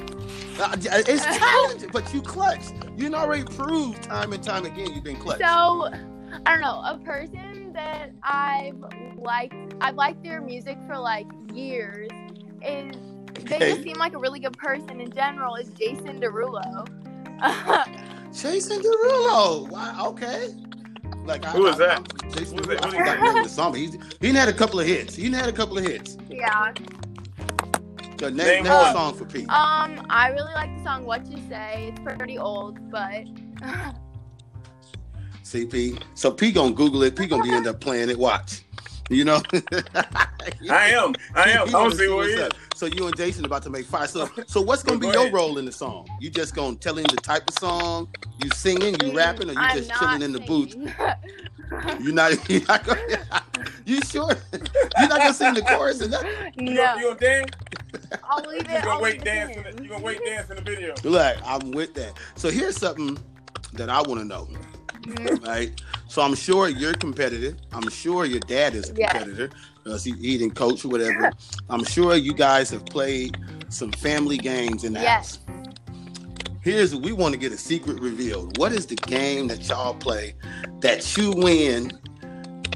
Uh, 0.58 0.74
it's 0.80 1.24
challenging, 1.38 1.90
but 1.92 2.14
you 2.14 2.22
clutch. 2.22 2.62
You 2.96 3.12
already 3.14 3.44
proved 3.44 4.02
time 4.02 4.32
and 4.32 4.42
time 4.42 4.64
again 4.64 4.92
you've 4.94 5.04
been 5.04 5.16
clutch. 5.16 5.40
so 5.40 5.90
I 6.46 6.52
don't 6.52 6.60
know, 6.60 6.80
a 6.84 6.98
person 7.04 7.72
that 7.72 8.10
I've 8.22 8.76
liked, 9.18 9.54
I've 9.80 9.96
liked 9.96 10.22
their 10.22 10.40
music 10.40 10.78
for 10.86 10.96
like 10.98 11.26
years. 11.52 12.08
Is 12.62 12.92
they 13.44 13.56
Okay. 13.56 13.70
just 13.72 13.82
seem 13.82 13.96
like 13.98 14.14
a 14.14 14.18
really 14.18 14.40
good 14.40 14.56
person 14.56 15.00
in 15.00 15.10
general. 15.12 15.56
Is 15.56 15.68
Jason 15.70 16.20
Derulo? 16.20 16.86
Jason 18.32 18.80
Derulo. 18.80 19.68
Wow, 19.70 20.06
okay. 20.08 20.54
Like 21.24 21.44
I, 21.44 21.50
Who 21.50 21.66
is 21.66 21.74
I, 21.76 21.78
that? 21.78 21.90
I'm- 21.98 22.30
Jason 22.30 22.58
Who 22.58 22.70
is 22.70 22.78
Derulo. 22.78 22.80
that? 22.80 22.84
I 22.86 22.90
forgot 22.90 23.18
the 23.18 23.24
name 23.26 23.36
of 23.38 23.42
the 23.44 23.48
song. 23.50 23.72
but 23.72 23.80
He's 23.80 23.98
he 24.20 24.32
had 24.32 24.48
a 24.48 24.52
couple 24.52 24.80
of 24.80 24.86
hits. 24.86 25.14
He 25.16 25.30
had 25.30 25.48
a 25.48 25.52
couple 25.52 25.76
of 25.78 25.84
hits. 25.84 26.16
yeah. 26.30 26.72
So 28.18 28.28
name, 28.30 28.36
Name 28.38 28.64
name 28.64 28.72
a 28.72 28.92
song 28.92 29.14
for 29.14 29.26
Pete. 29.26 29.48
Um, 29.50 30.06
I 30.08 30.28
really 30.28 30.54
like 30.54 30.74
the 30.78 30.82
song 30.84 31.04
"Whatcha 31.04 31.36
Say." 31.50 31.92
It's 31.92 32.00
pretty 32.00 32.38
old, 32.38 32.78
but 32.90 33.24
See 35.46 35.64
P. 35.64 35.96
So 36.14 36.32
P 36.32 36.50
gonna 36.50 36.74
Google 36.74 37.04
it. 37.04 37.14
P 37.14 37.28
gonna 37.28 37.44
be 37.44 37.52
end 37.52 37.68
up 37.68 37.80
playing 37.80 38.10
it. 38.10 38.18
Watch. 38.18 38.62
You 39.08 39.24
know. 39.24 39.40
I 40.68 40.90
am. 40.90 41.14
I 41.36 41.50
am. 41.50 41.72
I 41.72 41.82
wanna 41.82 41.94
see 41.94 42.08
what 42.08 42.16
what's 42.16 42.32
he 42.34 42.40
is. 42.40 42.48
So 42.74 42.86
you 42.86 43.06
and 43.06 43.16
Jason 43.16 43.44
about 43.44 43.62
to 43.62 43.70
make 43.70 43.86
fire. 43.86 44.08
So 44.08 44.28
so 44.48 44.60
what's 44.60 44.82
gonna 44.82 44.98
be 44.98 45.06
Go 45.06 45.12
your 45.12 45.22
ahead. 45.22 45.34
role 45.34 45.58
in 45.58 45.64
the 45.64 45.70
song? 45.70 46.08
You 46.20 46.30
just 46.30 46.56
gonna 46.56 46.74
tell 46.74 46.98
him 46.98 47.04
the 47.04 47.16
type 47.18 47.48
of 47.48 47.54
song? 47.60 48.08
You 48.42 48.50
singing? 48.56 48.96
You 49.00 49.16
rapping? 49.16 49.48
Or 49.48 49.52
you 49.52 49.58
I'm 49.60 49.76
just 49.76 49.88
not 49.90 49.98
chilling 50.00 50.22
in 50.22 50.32
the 50.32 50.40
booth? 50.40 50.74
You're 52.02 52.12
not. 52.12 52.50
You're 52.50 52.62
not 52.66 52.84
gonna, 52.84 53.00
you 53.84 54.00
sure? 54.02 54.32
You're 54.98 55.08
not 55.08 55.18
gonna 55.18 55.32
sing 55.32 55.54
the 55.54 55.62
chorus 55.62 56.00
and 56.00 56.12
that? 56.12 56.24
You 56.56 56.74
no, 56.74 56.82
gonna, 56.82 57.00
you 57.00 57.06
gonna 57.06 57.20
dance? 57.20 57.50
I'll 58.28 58.42
leave 58.50 58.62
You 58.62 58.64
gonna 58.64 58.90
I'll 58.90 59.00
wait 59.00 59.14
leave 59.14 59.24
dance? 59.24 59.56
it 59.56 59.66
In 59.68 59.76
the, 59.76 59.82
you 59.84 59.88
gonna 59.90 60.02
wait 60.04 60.24
dance 60.26 60.50
in 60.50 60.56
the 60.56 60.62
video? 60.62 60.94
Look, 61.04 61.36
I'm 61.44 61.70
with 61.70 61.94
that. 61.94 62.14
So 62.34 62.50
here's 62.50 62.76
something 62.76 63.16
that 63.74 63.88
I 63.88 64.02
want 64.02 64.20
to 64.20 64.24
know, 64.24 64.48
Mhm. 65.06 65.46
right? 65.46 65.80
So 66.08 66.22
I'm 66.22 66.34
sure 66.34 66.68
you're 66.68 66.94
competitive. 66.94 67.56
I'm 67.72 67.88
sure 67.90 68.24
your 68.24 68.40
dad 68.40 68.74
is 68.74 68.90
a 68.90 68.94
competitor. 68.94 69.50
Uh, 69.84 69.96
he, 69.98 70.12
he 70.12 70.38
didn't 70.38 70.54
coach 70.56 70.84
or 70.84 70.88
whatever. 70.88 71.30
I'm 71.70 71.84
sure 71.84 72.16
you 72.16 72.34
guys 72.34 72.70
have 72.70 72.84
played 72.86 73.36
some 73.68 73.92
family 73.92 74.36
games 74.36 74.84
in 74.84 74.92
the 74.94 75.00
Yes. 75.00 75.38
house. 75.46 75.56
Here's 76.62 76.94
we 76.96 77.12
want 77.12 77.32
to 77.32 77.38
get 77.38 77.52
a 77.52 77.56
secret 77.58 78.00
revealed. 78.00 78.58
What 78.58 78.72
is 78.72 78.86
the 78.86 78.96
game 78.96 79.46
that 79.48 79.68
y'all 79.68 79.94
play 79.94 80.34
that 80.80 81.16
you 81.16 81.30
win 81.30 81.92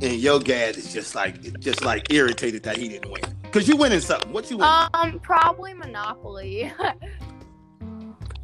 and 0.00 0.12
your 0.14 0.38
dad 0.38 0.76
is 0.76 0.92
just 0.92 1.16
like 1.16 1.58
just 1.58 1.84
like 1.84 2.12
irritated 2.12 2.62
that 2.62 2.76
he 2.76 2.88
didn't 2.88 3.10
win? 3.10 3.22
Cause 3.50 3.66
you 3.66 3.76
winning 3.76 3.98
something. 4.00 4.32
What 4.32 4.48
you 4.48 4.58
win? 4.58 4.68
Um, 4.94 5.18
probably 5.20 5.74
Monopoly. 5.74 6.72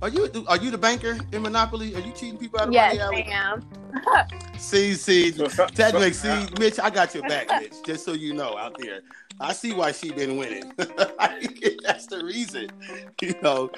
are 0.02 0.08
you 0.08 0.44
are 0.46 0.58
you 0.58 0.70
the 0.70 0.78
banker 0.78 1.16
in 1.32 1.42
Monopoly? 1.42 1.94
Are 1.94 2.00
you 2.00 2.12
cheating 2.12 2.36
people 2.36 2.60
out 2.60 2.68
of 2.68 2.74
yes, 2.74 2.98
money? 2.98 3.24
I 3.32 3.52
am. 3.52 3.64
See, 4.58 4.94
see, 4.94 5.32
So, 5.32 5.48
so, 5.48 5.66
that 5.74 5.92
so- 5.92 6.00
makes 6.00 6.18
see, 6.18 6.46
Mitch. 6.58 6.78
I 6.78 6.90
got 6.90 7.14
your 7.14 7.22
back, 7.28 7.48
Mitch. 7.60 7.74
Just 7.84 8.04
so 8.04 8.12
you 8.12 8.32
know, 8.32 8.56
out 8.56 8.76
there, 8.78 9.00
I 9.38 9.52
see 9.52 9.72
why 9.72 9.92
she 9.92 10.12
been 10.12 10.38
winning. 10.38 10.72
That's 10.76 12.06
the 12.06 12.22
reason, 12.24 12.70
you 13.20 13.34
know. 13.42 13.70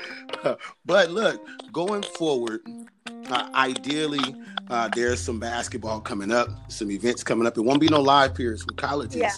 But 0.87 1.11
look, 1.11 1.45
going 1.73 2.03
forward, 2.03 2.61
uh, 3.29 3.49
ideally, 3.55 4.37
uh, 4.71 4.89
there's 4.95 5.21
some 5.21 5.41
basketball 5.41 6.01
coming 6.01 6.31
up, 6.31 6.49
some 6.71 6.91
events 6.93 7.25
coming 7.25 7.47
up. 7.47 7.59
It 7.59 7.63
won't 7.63 7.81
be 7.81 7.89
no 7.89 8.01
live 8.01 8.35
periods 8.35 8.63
for 8.63 8.73
colleges. 8.75 9.17
Yeah. 9.17 9.33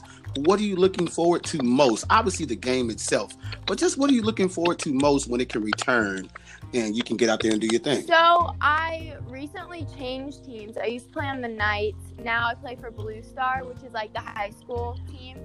What 0.45 0.61
are 0.61 0.65
you 0.65 0.77
looking 0.77 1.09
forward 1.09 1.43
to 1.45 1.63
most? 1.63 2.05
Obviously, 2.11 2.47
the 2.47 2.57
game 2.57 2.91
itself, 2.91 3.33
but 3.67 3.79
just 3.79 3.97
what 3.99 4.11
are 4.11 4.15
you 4.15 4.23
looking 4.23 4.49
forward 4.49 4.79
to 4.81 4.93
most 4.93 5.27
when 5.29 5.41
it 5.41 5.49
can 5.49 5.63
return 5.63 6.29
and 6.73 6.97
you 6.97 7.03
can 7.03 7.17
get 7.17 7.29
out 7.29 7.41
there 7.41 7.53
and 7.53 7.61
do 7.61 7.67
your 7.67 7.81
thing? 7.81 8.07
So 8.07 8.55
I 8.61 9.17
recently 9.29 9.87
changed 9.97 10.45
teams. 10.45 10.77
I 10.77 10.87
used 10.87 11.07
to 11.07 11.13
play 11.13 11.27
on 11.27 11.41
the 11.41 11.49
Knights. 11.49 12.13
Now 12.23 12.49
I 12.49 12.55
play 12.55 12.77
for 12.77 12.91
Blue 12.91 13.23
Star, 13.23 13.65
which 13.65 13.83
is 13.83 13.93
like 13.93 14.13
the 14.13 14.21
high 14.21 14.51
school 14.51 14.99
team. 15.11 15.39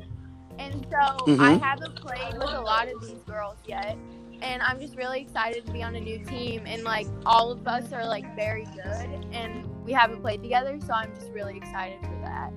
And 0.58 0.86
so 0.90 0.98
I 0.98 1.56
Mhm. 1.56 1.62
haven't 1.62 1.96
played 1.96 2.34
with 2.34 2.50
a 2.50 2.62
lot 2.62 2.88
of 2.88 3.02
these 3.02 3.22
girls 3.24 3.58
yet. 3.66 3.98
And 4.42 4.62
I'm 4.62 4.80
just 4.80 4.96
really 4.96 5.22
excited 5.22 5.66
to 5.66 5.72
be 5.72 5.82
on 5.82 5.96
a 5.96 6.00
new 6.00 6.24
team. 6.26 6.64
And 6.66 6.84
like 6.84 7.08
all 7.26 7.52
of 7.52 7.68
us 7.68 7.92
are 7.92 8.06
like 8.06 8.36
very 8.36 8.66
good, 8.66 9.26
and 9.34 9.66
we 9.84 9.94
haven't 9.94 10.22
played 10.22 10.44
together. 10.44 10.80
So 10.86 10.94
I'm 10.94 11.14
just 11.16 11.32
really 11.32 11.58
excited 11.58 12.00
for 12.02 12.20
that. 12.22 12.52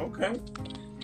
Okay. 0.00 0.40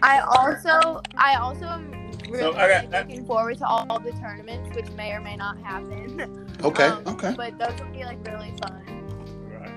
I 0.02 0.20
also, 0.20 1.02
I 1.16 1.34
also 1.36 1.66
am 1.66 1.99
really 2.30 2.52
So, 2.52 2.52
I 2.58 2.68
got- 2.68 2.90
like, 2.90 3.08
looking 3.08 3.26
forward 3.26 3.58
to 3.58 3.66
all 3.66 3.98
the 3.98 4.12
tournaments, 4.12 4.74
which 4.76 4.90
may 4.92 5.12
or 5.12 5.20
may 5.20 5.36
not 5.36 5.58
happen. 5.60 6.46
Okay, 6.62 6.84
Um, 6.88 7.02
okay. 7.06 7.32
But 7.36 7.58
those 7.58 7.78
will 7.80 7.90
be 7.90 8.04
like 8.04 8.18
really 8.26 8.52
fun. 8.60 8.84
Right. 9.48 9.72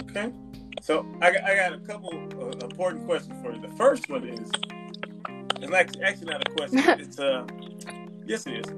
Okay. 0.00 0.30
So 0.82 1.06
I 1.22 1.32
got, 1.32 1.44
I 1.44 1.56
got 1.56 1.72
a 1.72 1.78
couple 1.78 2.10
uh, 2.40 2.64
important 2.66 3.06
questions 3.06 3.34
for 3.42 3.52
you. 3.54 3.60
The 3.60 3.74
first 3.76 4.08
one 4.10 4.26
is, 4.28 4.50
it's 5.60 5.70
like 5.70 5.90
actually 6.04 6.26
not 6.32 6.46
a 6.46 6.50
question. 6.52 6.78
It's 7.00 7.18
uh, 7.18 7.46
yes 8.26 8.46
it 8.46 8.66
is. 8.66 8.74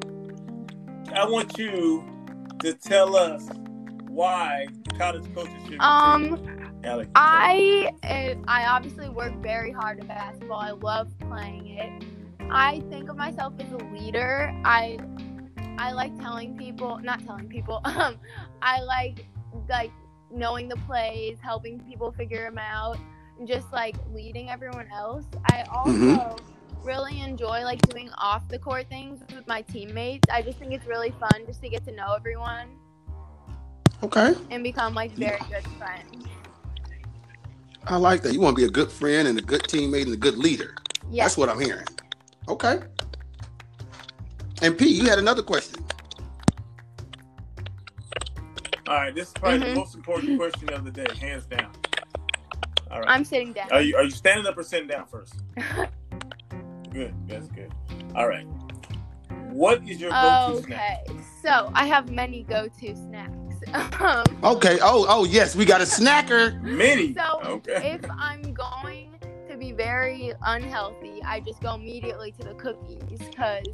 I 1.12 1.24
want 1.26 1.58
you 1.58 2.04
to 2.60 2.72
tell 2.74 3.16
us 3.16 3.48
why 4.08 4.66
college 4.96 5.24
coaches 5.34 5.52
should. 5.68 5.80
Um, 5.80 6.49
Alex. 6.84 7.10
I 7.14 7.90
uh, 8.04 8.34
I 8.48 8.66
obviously 8.66 9.08
work 9.08 9.34
very 9.42 9.72
hard 9.72 10.00
at 10.00 10.08
basketball. 10.08 10.60
I 10.60 10.70
love 10.70 11.08
playing 11.18 11.66
it. 11.68 12.04
I 12.50 12.80
think 12.90 13.08
of 13.10 13.16
myself 13.16 13.54
as 13.60 13.70
a 13.72 13.84
leader. 13.92 14.52
I 14.64 14.98
I 15.78 15.92
like 15.92 16.16
telling 16.20 16.56
people, 16.56 16.98
not 17.02 17.24
telling 17.24 17.48
people. 17.48 17.80
Um, 17.84 18.18
I 18.62 18.80
like 18.82 19.26
like 19.68 19.92
knowing 20.30 20.68
the 20.68 20.76
plays, 20.86 21.38
helping 21.42 21.80
people 21.80 22.12
figure 22.12 22.44
them 22.44 22.58
out, 22.58 22.98
and 23.38 23.46
just 23.48 23.72
like 23.72 23.96
leading 24.12 24.48
everyone 24.50 24.86
else. 24.92 25.24
I 25.46 25.62
also 25.72 25.90
Mhm. 25.92 26.40
really 26.84 27.20
enjoy 27.20 27.62
like 27.62 27.80
doing 27.82 28.10
off 28.16 28.48
the 28.48 28.58
court 28.58 28.88
things 28.88 29.20
with 29.34 29.46
my 29.46 29.62
teammates. 29.62 30.28
I 30.32 30.42
just 30.42 30.58
think 30.58 30.72
it's 30.72 30.86
really 30.86 31.10
fun 31.20 31.44
just 31.46 31.60
to 31.62 31.68
get 31.68 31.84
to 31.84 31.92
know 31.92 32.14
everyone 32.14 32.68
Okay. 34.02 34.34
and 34.50 34.62
become 34.62 34.94
like 34.94 35.12
very 35.12 35.38
good 35.50 35.66
friends. 35.78 36.26
I 37.86 37.96
like 37.96 38.22
that. 38.22 38.32
You 38.32 38.40
want 38.40 38.56
to 38.56 38.62
be 38.62 38.66
a 38.66 38.70
good 38.70 38.90
friend 38.90 39.26
and 39.28 39.38
a 39.38 39.42
good 39.42 39.62
teammate 39.62 40.04
and 40.04 40.14
a 40.14 40.16
good 40.16 40.36
leader. 40.36 40.74
Yeah. 41.10 41.24
That's 41.24 41.36
what 41.36 41.48
I'm 41.48 41.60
hearing. 41.60 41.86
Okay. 42.48 42.80
And 44.62 44.76
P, 44.76 44.86
you 44.88 45.08
had 45.08 45.18
another 45.18 45.42
question. 45.42 45.84
All 48.86 48.96
right, 48.96 49.14
this 49.14 49.28
is 49.28 49.34
probably 49.34 49.60
Mhm. 49.60 49.64
the 49.66 49.74
most 49.74 49.94
important 49.94 50.36
question 50.38 50.68
of 50.70 50.84
the 50.84 50.90
day, 50.90 51.06
hands 51.20 51.46
down. 51.46 51.70
All 52.90 52.98
right. 53.00 53.08
I'm 53.08 53.24
sitting 53.24 53.52
down. 53.52 53.68
Are 53.70 53.80
you 53.80 53.96
are 53.96 54.02
you 54.02 54.10
standing 54.10 54.46
up 54.46 54.58
or 54.58 54.64
sitting 54.64 54.88
down 54.88 55.06
first? 55.06 55.34
good. 56.90 57.14
That's 57.28 57.46
good. 57.48 57.72
All 58.16 58.26
right. 58.26 58.46
What 59.50 59.88
is 59.88 60.00
your 60.00 60.10
go-to 60.10 60.62
snack? 60.64 61.02
Okay, 61.08 61.20
so 61.42 61.70
I 61.74 61.86
have 61.86 62.10
many 62.10 62.42
go-to 62.42 62.96
snacks. 62.96 63.39
Um, 63.72 64.24
Okay. 64.44 64.78
Oh, 64.82 65.06
oh 65.08 65.24
yes, 65.24 65.54
we 65.54 65.64
got 65.64 65.80
a 65.80 65.84
snacker. 65.84 66.60
Mini. 66.62 67.14
So 67.14 67.40
okay. 67.44 67.98
if 68.00 68.10
I'm 68.10 68.54
going 68.54 69.10
to 69.48 69.56
be 69.56 69.72
very 69.72 70.32
unhealthy, 70.44 71.22
I 71.24 71.40
just 71.40 71.60
go 71.60 71.74
immediately 71.74 72.32
to 72.32 72.42
the 72.48 72.54
cookies 72.54 73.02
because 73.18 73.66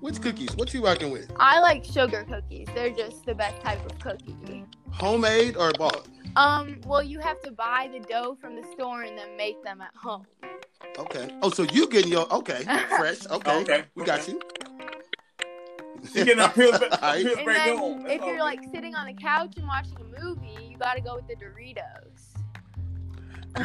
Which 0.00 0.20
cookies? 0.20 0.56
What 0.56 0.72
you 0.74 0.84
rocking 0.84 1.10
with? 1.10 1.30
I 1.38 1.60
like 1.60 1.84
sugar 1.84 2.24
cookies. 2.28 2.66
They're 2.74 2.90
just 2.90 3.24
the 3.26 3.34
best 3.34 3.60
type 3.62 3.84
of 3.84 3.98
cookie. 3.98 4.64
Homemade 4.90 5.56
or 5.56 5.72
bought? 5.72 6.08
Um, 6.36 6.80
well, 6.86 7.02
you 7.02 7.18
have 7.20 7.40
to 7.42 7.50
buy 7.50 7.88
the 7.92 8.00
dough 8.00 8.36
from 8.40 8.56
the 8.56 8.62
store 8.72 9.02
and 9.02 9.16
then 9.18 9.36
make 9.36 9.62
them 9.62 9.80
at 9.80 9.94
home. 9.94 10.26
Okay. 10.98 11.28
Oh, 11.42 11.50
so 11.50 11.62
you 11.64 11.88
getting 11.88 12.10
your 12.10 12.32
okay 12.32 12.62
fresh? 12.96 13.26
Okay. 13.30 13.60
Okay, 13.60 13.82
We 13.94 14.04
got 14.04 14.20
okay. 14.20 14.32
you. 14.32 14.40
She 16.08 16.24
getting 16.24 16.38
her 16.38 16.48
Pillsbury, 16.48 16.90
Alright. 16.92 17.24
Pillsbury 17.24 17.56
And 17.56 17.68
then 17.68 17.76
Gold. 17.78 18.00
If 18.06 18.20
you're 18.22 18.38
like 18.40 18.60
sitting 18.72 18.94
on 18.94 19.08
a 19.08 19.14
couch 19.14 19.54
and 19.56 19.66
watching 19.66 19.96
a 20.00 20.22
movie, 20.24 20.56
you 20.70 20.76
gotta 20.78 21.00
go 21.00 21.16
with 21.16 21.26
the 21.28 21.34
Doritos. 21.36 22.26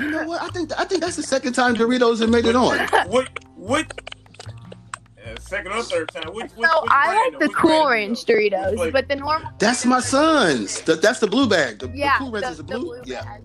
You 0.01 0.11
know 0.11 0.23
what? 0.25 0.41
I 0.41 0.47
think 0.49 0.71
I 0.77 0.83
think 0.85 1.01
that's 1.01 1.15
the 1.15 1.23
second 1.23 1.53
time 1.53 1.75
Doritos 1.75 2.19
have 2.19 2.29
made 2.29 2.45
it 2.45 2.55
on. 2.55 2.79
what 3.09 3.29
what 3.55 3.85
uh, 5.25 5.39
second 5.39 5.71
or 5.71 5.81
third 5.83 6.09
time? 6.09 6.33
Which, 6.33 6.51
which, 6.55 6.67
so 6.69 6.81
which 6.81 6.91
I 6.91 7.29
like 7.29 7.39
the 7.39 7.47
Which 7.47 7.55
Cool 7.55 7.69
brand 7.85 7.89
Range 7.91 8.25
though? 8.25 8.33
Which 8.35 8.51
Doritos, 8.53 8.75
flavor? 8.75 8.91
but 8.91 9.07
the 9.07 9.15
normal. 9.15 9.51
That's 9.59 9.85
my 9.85 9.99
son's. 9.99 10.81
The, 10.81 10.95
that's 10.95 11.19
the 11.19 11.27
blue 11.27 11.47
bag. 11.47 11.79
The, 11.79 11.91
Yeah, 11.93 12.17
the 12.17 12.23
cool 12.25 12.31
ranch 12.31 12.45
is 12.47 12.57
the 12.57 12.63
the 12.63 12.79
blue. 12.79 13.01
yeah. 13.05 13.23
bag. 13.23 13.41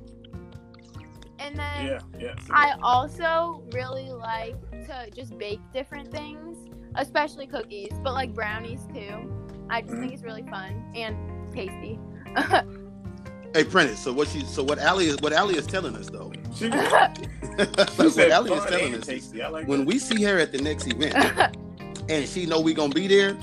And 1.38 1.58
then 1.58 1.86
Yeah, 1.86 1.98
yeah. 2.18 2.34
I 2.50 2.74
also 2.82 3.62
really 3.72 4.10
like 4.10 4.56
to 4.86 5.10
just 5.14 5.38
bake 5.38 5.60
different 5.72 6.10
things, 6.12 6.58
especially 6.96 7.46
cookies, 7.46 7.92
but 8.02 8.14
like 8.14 8.34
brownies 8.34 8.86
too. 8.94 9.32
I 9.68 9.82
just 9.82 9.94
think 9.94 10.12
it's 10.12 10.22
really 10.22 10.42
fun 10.42 10.92
and 10.94 11.16
tasty. 11.52 11.98
Hey, 13.52 13.64
Prentice. 13.64 13.98
So 13.98 14.12
what 14.12 14.28
she? 14.28 14.44
So 14.44 14.62
what 14.62 14.78
Allie 14.78 15.06
is? 15.06 15.16
What 15.22 15.32
Allie 15.32 15.56
is 15.56 15.66
telling 15.66 15.96
us 15.96 16.08
though? 16.08 16.32
She, 16.54 16.66
she 16.70 16.70
what 16.70 18.12
said 18.12 18.30
Allie 18.30 18.52
is 18.52 18.64
telling 18.66 18.94
us 18.94 19.06
tasty. 19.06 19.42
I 19.42 19.48
like 19.48 19.66
when 19.66 19.80
that. 19.80 19.86
we 19.88 19.98
see 19.98 20.22
her 20.22 20.38
at 20.38 20.52
the 20.52 20.58
next 20.58 20.86
event 20.86 21.16
and 22.08 22.28
she 22.28 22.46
know 22.46 22.60
we 22.60 22.74
gonna 22.74 22.94
be 22.94 23.08
there. 23.08 23.36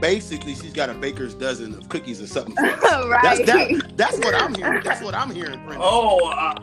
Basically, 0.00 0.54
she's 0.54 0.72
got 0.72 0.88
a 0.88 0.94
baker's 0.94 1.34
dozen 1.34 1.74
of 1.74 1.88
cookies 1.90 2.22
or 2.22 2.26
something. 2.26 2.56
For 2.56 2.64
us. 2.66 3.22
That's 3.22 3.40
right. 3.40 3.78
that, 3.78 3.96
That's 3.96 4.18
what 4.18 4.34
I'm 4.34 4.54
hearing. 4.54 4.82
That's 4.82 5.02
what 5.02 5.14
I'm 5.14 5.30
hearing, 5.30 5.60
Prentice. 5.60 5.78
Oh, 5.80 6.26
uh, 6.26 6.54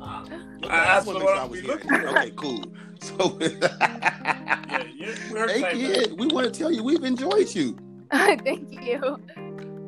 uh, 0.00 0.02
uh, 0.02 0.24
That's 0.62 1.06
that's 1.06 1.06
what 1.06 1.16
what 1.22 1.24
makes 1.24 1.38
I 1.38 1.44
was 1.44 1.60
be 1.60 1.66
hearing. 1.66 2.06
Okay, 2.08 2.30
cool. 2.36 2.64
So, 3.02 3.38
yeah, 3.40 4.84
yeah, 5.30 5.34
we 5.34 5.40
heard 5.40 5.50
hey 5.50 5.60
the 5.60 5.70
same 5.70 5.80
thing. 5.80 5.94
kid, 6.10 6.18
we 6.18 6.26
want 6.28 6.52
to 6.52 6.58
tell 6.58 6.70
you 6.72 6.82
we've 6.82 7.04
enjoyed 7.04 7.54
you. 7.54 7.76
Thank 8.12 8.84
you. 8.84 9.18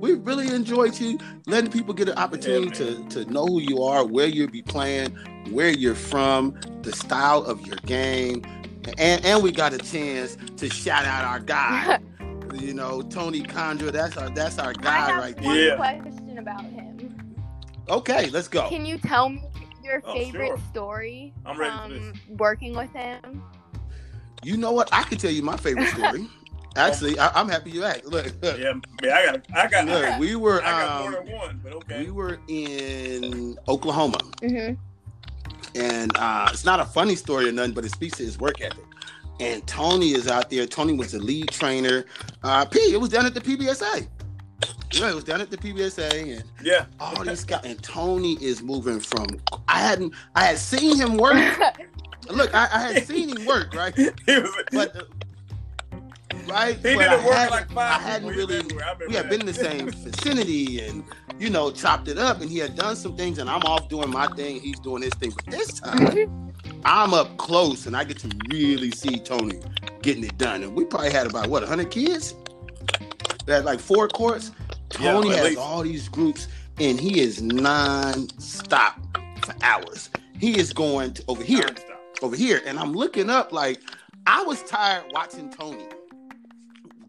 We've 0.01 0.25
really 0.27 0.49
enjoyed 0.53 0.99
you 0.99 1.19
letting 1.47 1.71
people 1.71 1.95
get 1.95 2.09
an 2.09 2.19
opportunity 2.19 2.67
Yeah, 2.85 3.09
to, 3.09 3.25
to 3.25 3.31
know 3.33 3.47
who 3.47 3.61
you 3.61 3.83
are, 3.83 4.05
where 4.05 4.27
you'll 4.27 4.51
be 4.51 4.63
playing, 4.63 5.11
where 5.51 5.71
you're 5.71 5.95
from, 5.95 6.59
the 6.83 6.93
style 6.93 7.45
of 7.45 7.65
your 7.67 7.77
game, 7.87 8.43
and 8.99 9.25
and 9.25 9.43
we 9.43 9.53
got 9.53 9.73
a 9.73 9.79
chance 9.79 10.37
to 10.57 10.69
shout 10.69 11.05
out 11.05 11.25
our 11.25 11.39
guy. 11.41 12.01
you 12.55 12.75
know, 12.75 13.01
Tony 13.03 13.43
Condra. 13.43 13.93
That's 13.93 14.17
our 14.17 14.29
that's 14.31 14.59
our 14.59 14.71
I 14.71 14.73
guy 14.73 15.07
have 15.11 15.19
right 15.19 15.41
one 15.41 15.55
there. 15.55 15.69
Yeah. 15.69 15.77
question 15.77 16.39
about 16.39 16.63
him. 16.65 17.37
Okay, 17.89 18.29
let's 18.31 18.49
go. 18.49 18.69
Can 18.69 18.85
you 18.85 18.99
tell 18.99 19.29
me 19.29 19.43
your 19.85 20.01
Oh, 20.05 20.13
favorite 20.15 20.47
sure. 20.49 20.59
story 20.71 21.33
I'm 21.45 21.59
ready 21.59 21.73
for 21.77 22.15
from 22.15 22.37
working 22.37 22.75
with 22.77 22.91
him? 22.93 23.43
You 24.43 24.57
know 24.57 24.73
what? 24.73 24.89
I 24.93 25.03
can 25.05 25.19
tell 25.19 25.31
you 25.31 25.43
my 25.43 25.57
favorite 25.57 25.89
story. 25.89 26.29
Actually, 26.77 27.19
I, 27.19 27.29
I'm 27.39 27.49
happy 27.49 27.71
you 27.71 27.85
asked. 27.85 28.07
Look, 28.07 28.33
look, 28.43 28.59
Yeah, 28.59 28.73
yeah, 29.03 29.15
I 29.15 29.27
got, 29.27 29.47
I 29.55 29.69
got, 29.69 29.87
look, 29.87 30.19
we 30.19 30.37
were 30.37 30.63
I 30.63 30.71
got 30.71 30.91
um, 30.91 31.13
more 31.13 31.23
than 31.23 31.33
one, 31.37 31.61
but 31.63 31.73
okay. 31.75 32.05
we 32.05 32.11
were 32.11 32.39
in 32.49 33.59
Oklahoma. 33.69 34.19
Mm-hmm. 34.41 34.75
and 35.79 36.17
uh, 36.17 36.49
it's 36.51 36.65
not 36.65 36.81
a 36.81 36.85
funny 36.85 37.15
story 37.15 37.49
or 37.49 37.53
nothing, 37.53 37.73
but 37.73 37.85
it 37.85 37.93
speaks 37.93 38.17
to 38.19 38.25
his 38.25 38.39
work 38.39 38.61
ethic. 38.63 38.85
And 39.39 39.67
Tony 39.67 40.13
is 40.13 40.29
out 40.29 40.51
there. 40.51 40.67
Tony 40.67 40.95
was 40.95 41.13
the 41.13 41.19
lead 41.19 41.51
trainer. 41.51 42.05
Uh, 42.43 42.65
P, 42.65 42.79
it 42.93 43.01
was 43.01 43.11
down 43.11 43.27
at 43.27 43.35
the 43.35 43.41
PBSA. 43.41 44.09
Yeah, 44.93 45.11
it 45.11 45.15
was 45.15 45.25
down 45.25 45.41
at 45.41 45.51
the 45.51 45.57
PBSA, 45.57 46.37
and 46.39 46.45
Yeah, 46.63 46.85
all 47.01 47.25
these 47.25 47.45
guys. 47.45 47.65
And 47.65 47.83
Tony 47.83 48.35
is 48.41 48.63
moving 48.63 49.01
from. 49.01 49.27
I 49.67 49.79
hadn't. 49.79 50.15
I 50.35 50.45
had 50.45 50.59
seen 50.59 50.97
him 50.97 51.17
work. 51.17 51.35
Look, 52.31 52.55
I, 52.55 52.69
I 52.73 52.93
had 52.93 53.07
seen 53.07 53.37
him 53.37 53.45
work, 53.47 53.75
right? 53.75 53.95
he 53.97 54.11
was. 54.27 54.51
But 54.73 54.97
uh, 54.97 55.03
right, 56.49 56.77
he 56.77 56.95
but 56.95 57.09
I 57.09 57.17
didn't 57.17 57.25
work 57.25 57.35
hadn't- 57.35 57.51
like 57.51 57.69
five. 57.71 58.01
I 58.01 58.03
hadn't 58.03 58.29
really. 58.29 58.59
I 58.59 58.63
We 59.07 59.15
had 59.15 59.25
that. 59.25 59.31
been 59.31 59.41
in 59.41 59.47
the 59.47 59.55
same 59.55 59.91
vicinity, 59.91 60.81
and 60.81 61.05
you 61.39 61.51
know, 61.51 61.71
chopped 61.71 62.09
it 62.09 62.19
up. 62.19 62.41
And 62.41 62.51
he 62.51 62.59
had 62.59 62.77
done 62.77 62.97
some 62.97 63.17
things, 63.17 63.39
and 63.39 63.49
I'm 63.51 63.63
off 63.63 63.89
doing 63.89 64.11
my 64.11 64.27
thing. 64.29 64.61
He's 64.61 64.79
doing 64.81 65.03
his 65.03 65.15
thing. 65.15 65.33
But 65.35 65.47
this 65.47 65.81
time. 65.81 66.39
I'm 66.85 67.15
up 67.15 67.37
close 67.39 67.87
and 67.87 67.97
I 67.97 68.03
get 68.03 68.19
to 68.21 68.31
really 68.51 68.91
see 68.91 69.19
Tony 69.21 69.61
getting 70.03 70.25
it 70.25 70.37
done. 70.37 70.65
And 70.65 70.75
we 70.75 70.85
probably 70.85 71.11
had 71.13 71.29
about 71.29 71.47
what 71.49 71.63
100 71.63 71.91
kids. 71.93 72.35
We 73.47 73.53
had 73.53 73.65
like 73.65 73.79
four 73.79 74.09
courts. 74.09 74.51
Tony 74.89 75.31
at 75.31 75.37
has 75.39 75.45
least. 75.51 75.59
all 75.61 75.83
these 75.83 76.09
groups, 76.09 76.49
and 76.81 76.99
he 77.01 77.21
is 77.21 77.41
non-stop 77.41 79.01
for 79.45 79.55
hours. 79.63 80.11
He 80.41 80.59
is 80.59 80.73
going 80.73 81.15
to 81.15 81.25
over 81.29 81.43
here, 81.43 81.63
Nonstop. 81.67 81.97
Over 82.23 82.37
here, 82.37 82.61
and 82.67 82.79
I'm 82.79 82.93
looking 82.93 83.31
up 83.31 83.53
like 83.53 83.81
I 84.27 84.43
was 84.43 84.63
tired 84.65 85.05
watching 85.13 85.51
Tony 85.51 85.85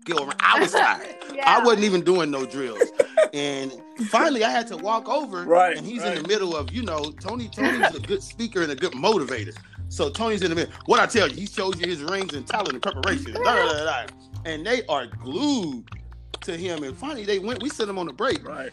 go. 0.05 0.31
I 0.39 0.59
was 0.59 0.71
tired. 0.73 1.15
yeah. 1.33 1.43
I 1.49 1.63
wasn't 1.63 1.85
even 1.85 2.01
doing 2.01 2.31
no 2.31 2.45
drills. 2.45 2.81
And 3.33 3.73
finally, 4.09 4.43
I 4.43 4.51
had 4.51 4.67
to 4.67 4.77
walk 4.77 5.09
over, 5.09 5.41
Right, 5.43 5.75
and 5.75 5.83
he's 5.87 6.03
right. 6.03 6.15
in 6.17 6.21
the 6.21 6.27
middle 6.27 6.55
of, 6.55 6.71
you 6.71 6.83
know, 6.83 7.11
Tony. 7.19 7.47
Tony's 7.47 7.95
a 7.95 7.99
good 7.99 8.21
speaker 8.21 8.61
and 8.61 8.71
a 8.71 8.75
good 8.75 8.91
motivator. 8.91 9.55
So 9.89 10.11
Tony's 10.11 10.43
in 10.43 10.51
the 10.51 10.55
middle. 10.55 10.71
What 10.85 10.99
I 10.99 11.07
tell 11.07 11.27
you, 11.27 11.33
he 11.33 11.47
shows 11.47 11.79
you 11.81 11.87
his 11.87 12.03
rings 12.03 12.35
and 12.35 12.45
talent 12.45 12.73
and 12.73 12.81
preparation. 12.83 13.33
Da, 13.33 13.41
da, 13.41 13.73
da, 13.73 13.85
da. 13.85 14.13
And 14.45 14.63
they 14.63 14.85
are 14.85 15.07
glued 15.07 15.89
to 16.41 16.55
him. 16.55 16.83
And 16.83 16.95
finally, 16.95 17.25
they 17.25 17.39
went. 17.39 17.63
We 17.63 17.69
sent 17.69 17.89
him 17.89 17.97
on 17.97 18.07
a 18.07 18.13
break. 18.13 18.47
Right. 18.47 18.71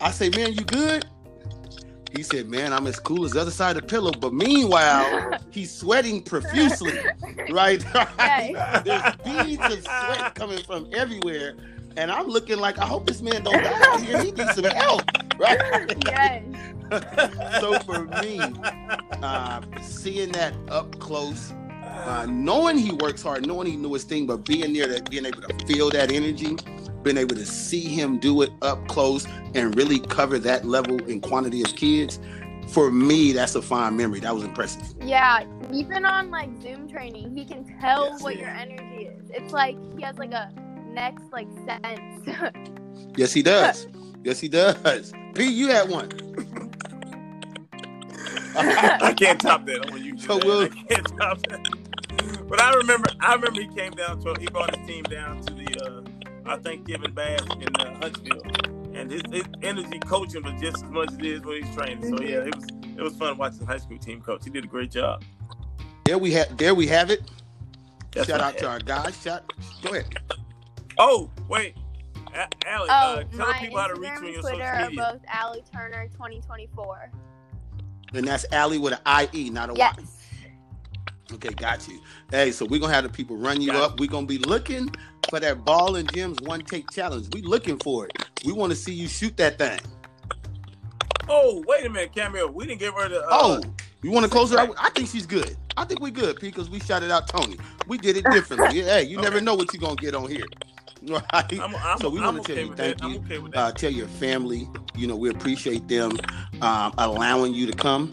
I 0.00 0.10
say, 0.10 0.30
man, 0.30 0.54
you 0.54 0.64
good? 0.64 1.04
He 2.14 2.22
said, 2.22 2.48
man, 2.48 2.72
I'm 2.72 2.86
as 2.86 2.98
cool 2.98 3.24
as 3.24 3.32
the 3.32 3.40
other 3.40 3.50
side 3.50 3.76
of 3.76 3.82
the 3.82 3.88
pillow. 3.88 4.12
But 4.12 4.32
meanwhile, 4.32 5.38
he's 5.50 5.72
sweating 5.72 6.22
profusely, 6.22 6.98
right? 7.50 7.84
Right. 8.18 8.82
There's 8.84 9.16
beads 9.24 9.64
of 9.64 9.82
sweat 9.82 10.34
coming 10.34 10.62
from 10.62 10.88
everywhere. 10.94 11.56
And 11.96 12.10
I'm 12.10 12.26
looking 12.26 12.58
like, 12.58 12.78
I 12.78 12.86
hope 12.86 13.06
this 13.06 13.22
man 13.22 13.42
don't 13.42 13.62
die 13.62 13.92
out 13.92 14.00
here. 14.00 14.22
He 14.22 14.30
needs 14.30 14.54
some 14.54 14.64
help, 14.64 15.02
right? 15.38 15.94
yes. 16.06 16.44
so 17.60 17.78
for 17.80 18.04
me, 18.22 18.40
uh, 19.22 19.60
seeing 19.82 20.30
that 20.32 20.54
up 20.68 20.98
close, 21.00 21.52
uh, 21.84 22.26
knowing 22.28 22.78
he 22.78 22.92
works 22.92 23.22
hard, 23.22 23.46
knowing 23.46 23.66
he 23.66 23.76
knew 23.76 23.92
his 23.92 24.04
thing, 24.04 24.26
but 24.26 24.44
being 24.44 24.72
there, 24.72 24.86
that 24.86 25.10
being 25.10 25.26
able 25.26 25.42
to 25.42 25.66
feel 25.66 25.90
that 25.90 26.12
energy, 26.12 26.56
being 27.08 27.16
able 27.16 27.36
to 27.36 27.46
see 27.46 27.80
him 27.80 28.18
do 28.18 28.42
it 28.42 28.50
up 28.60 28.86
close 28.86 29.26
and 29.54 29.74
really 29.76 29.98
cover 29.98 30.38
that 30.38 30.66
level 30.66 30.96
and 31.10 31.22
quantity 31.22 31.62
of 31.62 31.74
kids, 31.74 32.18
for 32.68 32.90
me, 32.90 33.32
that's 33.32 33.54
a 33.54 33.62
fine 33.62 33.96
memory. 33.96 34.20
That 34.20 34.34
was 34.34 34.44
impressive. 34.44 34.82
Yeah, 35.02 35.44
even 35.72 36.04
on 36.04 36.30
like 36.30 36.50
Zoom 36.60 36.86
training, 36.86 37.34
he 37.34 37.46
can 37.46 37.64
tell 37.80 38.10
Yes. 38.10 38.22
what 38.22 38.36
your 38.36 38.50
energy 38.50 39.06
is. 39.06 39.30
It's 39.30 39.54
like 39.54 39.78
he 39.96 40.02
has 40.02 40.18
like 40.18 40.32
a 40.32 40.52
next 40.90 41.24
like 41.32 41.48
sense. 41.66 42.28
Yes, 43.16 43.32
he 43.32 43.42
does. 43.42 43.88
Yes, 44.22 44.38
he 44.38 44.48
does. 44.48 45.12
P, 45.34 45.48
you 45.50 45.68
had 45.68 45.88
one. 45.88 46.08
I 48.56 49.14
can't 49.16 49.40
top 49.40 49.66
that. 49.66 49.84
I'm 49.86 49.90
gonna 49.90 50.02
use 50.04 50.24
So 50.24 50.38
we'll- 50.44 50.62
I 50.64 50.68
can't 50.68 51.06
top 51.18 51.38
that. 51.48 51.66
But 52.48 52.60
I 52.60 52.72
remember, 52.74 53.08
I 53.20 53.34
remember 53.34 53.60
he 53.60 53.68
came 53.68 53.92
down 53.92 54.20
to, 54.22 54.34
he 54.38 54.46
brought 54.46 54.74
his 54.76 54.86
team 54.86 55.02
down 55.04 55.40
to 55.42 55.54
the 55.54 55.67
uh, 56.48 56.52
our 56.52 56.58
Thanksgiving 56.60 57.12
bash 57.12 57.40
in 57.60 57.68
uh, 57.76 57.98
Huntsville, 58.00 58.42
and 58.94 59.10
his, 59.10 59.22
his 59.30 59.44
energy 59.62 59.98
coaching 60.00 60.42
was 60.42 60.60
just 60.60 60.84
as 60.84 60.90
much 60.90 61.10
as 61.12 61.18
it 61.18 61.24
is 61.26 61.40
when 61.42 61.62
he's 61.62 61.74
training. 61.74 62.02
So 62.16 62.22
yeah, 62.22 62.44
it 62.44 62.54
was 62.54 62.64
it 62.96 63.02
was 63.02 63.16
fun 63.16 63.36
watching 63.38 63.60
the 63.60 63.66
high 63.66 63.78
school 63.78 63.98
team 63.98 64.20
coach. 64.20 64.44
He 64.44 64.50
did 64.50 64.64
a 64.64 64.68
great 64.68 64.90
job. 64.90 65.24
There 66.04 66.18
we 66.18 66.32
have 66.32 66.56
there 66.56 66.74
we 66.74 66.86
have 66.88 67.10
it. 67.10 67.30
That's 68.12 68.26
Shout 68.28 68.40
what 68.40 68.44
I 68.44 68.48
out 68.48 68.58
to 68.58 68.68
our 68.68 68.78
guys. 68.80 69.20
Shout 69.22 69.52
go 69.82 69.90
ahead. 69.90 70.06
Oh 70.98 71.30
wait, 71.48 71.76
A- 72.34 72.48
Allie, 72.66 72.88
Oh, 72.90 73.14
uh, 73.20 73.24
tell 73.24 73.46
my 73.46 73.58
people 73.58 73.78
how 73.78 73.86
to 73.88 73.94
reach 73.94 74.10
Instagram 74.10 74.12
you 74.12 74.18
on 74.18 74.24
and 74.24 74.32
your 74.32 74.42
Twitter 74.42 74.86
social 74.88 75.02
are 75.02 75.12
both 75.12 75.22
Allie 75.28 75.64
Turner 75.72 76.08
2024. 76.12 77.12
And 78.14 78.26
that's 78.26 78.46
Allie 78.52 78.78
with 78.78 78.98
an 79.04 79.28
IE, 79.32 79.50
not 79.50 79.70
a 79.70 79.74
Y. 79.74 79.92
Okay, 81.32 81.50
got 81.50 81.86
you. 81.88 82.00
Hey, 82.30 82.50
so 82.52 82.64
we're 82.64 82.80
gonna 82.80 82.92
have 82.94 83.04
the 83.04 83.10
people 83.10 83.36
run 83.36 83.60
you 83.60 83.72
Got 83.72 83.82
up. 83.92 84.00
We're 84.00 84.08
gonna 84.08 84.26
be 84.26 84.38
looking 84.38 84.90
for 85.28 85.38
that 85.40 85.64
ball 85.64 85.96
and 85.96 86.10
Gems 86.12 86.40
one 86.40 86.60
take 86.62 86.90
challenge. 86.90 87.28
We 87.34 87.42
looking 87.42 87.78
for 87.78 88.06
it. 88.06 88.12
We 88.44 88.52
want 88.52 88.70
to 88.70 88.76
see 88.76 88.92
you 88.94 89.08
shoot 89.08 89.36
that 89.36 89.58
thing. 89.58 89.80
Oh 91.28 91.62
wait 91.66 91.84
a 91.84 91.90
minute, 91.90 92.14
Cameo. 92.14 92.46
We 92.50 92.66
didn't 92.66 92.80
give 92.80 92.94
her 92.94 93.08
the. 93.08 93.22
Uh, 93.22 93.28
Oh, 93.30 93.60
you 94.02 94.10
want 94.10 94.24
to 94.24 94.30
close 94.30 94.50
her 94.52 94.58
out? 94.58 94.74
I 94.78 94.90
think 94.90 95.08
she's 95.08 95.26
good. 95.26 95.56
I 95.76 95.84
think 95.84 96.00
we 96.00 96.10
good, 96.10 96.40
P, 96.40 96.48
because 96.48 96.70
we 96.70 96.80
shouted 96.80 97.10
out 97.10 97.28
Tony. 97.28 97.56
We 97.86 97.98
did 97.98 98.16
it 98.16 98.24
differently. 98.30 98.80
Hey, 98.88 99.02
you 99.04 99.20
never 99.20 99.40
know 99.40 99.54
what 99.54 99.72
you're 99.72 99.80
gonna 99.80 99.96
get 99.96 100.14
on 100.14 100.30
here. 100.30 100.46
Right. 101.06 101.60
I'm, 101.60 101.76
I'm, 101.76 101.98
so 101.98 102.08
we 102.08 102.20
want 102.20 102.44
to 102.44 102.52
okay 102.52 102.54
tell 102.56 102.64
you 102.64 102.74
thank 102.74 102.98
that. 102.98 103.04
I'm 103.04 103.12
you. 103.12 103.18
okay 103.20 103.38
with 103.38 103.56
Uh, 103.56 103.70
tell 103.70 103.90
your 103.90 104.08
family, 104.08 104.68
you 104.96 105.06
know, 105.06 105.14
we 105.14 105.30
appreciate 105.30 105.86
them 105.86 106.18
um, 106.60 106.92
allowing 106.98 107.54
you 107.54 107.66
to 107.66 107.72
come. 107.72 108.10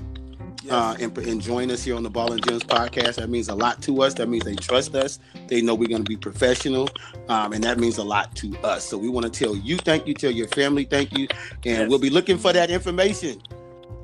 Uh, 0.69 0.95
and, 0.99 1.17
and 1.17 1.41
join 1.41 1.71
us 1.71 1.83
here 1.83 1.95
on 1.95 2.03
the 2.03 2.09
Ball 2.09 2.31
and 2.33 2.45
Gems 2.45 2.63
podcast. 2.63 3.15
That 3.15 3.29
means 3.29 3.49
a 3.49 3.55
lot 3.55 3.81
to 3.83 4.01
us. 4.01 4.13
That 4.15 4.27
means 4.29 4.43
they 4.45 4.55
trust 4.55 4.95
us. 4.95 5.19
They 5.47 5.61
know 5.61 5.75
we're 5.75 5.89
going 5.89 6.03
to 6.03 6.09
be 6.09 6.17
professional, 6.17 6.89
um, 7.29 7.53
and 7.53 7.63
that 7.63 7.79
means 7.79 7.97
a 7.97 8.03
lot 8.03 8.35
to 8.37 8.57
us. 8.63 8.83
So 8.85 8.97
we 8.97 9.09
want 9.09 9.31
to 9.31 9.31
tell 9.31 9.55
you 9.55 9.77
thank 9.77 10.07
you, 10.07 10.13
tell 10.13 10.31
your 10.31 10.47
family 10.49 10.85
thank 10.85 11.17
you, 11.17 11.27
and 11.31 11.63
Yes. 11.63 11.89
we'll 11.89 11.99
be 11.99 12.09
looking 12.09 12.37
for 12.37 12.53
that 12.53 12.69
information. 12.71 13.41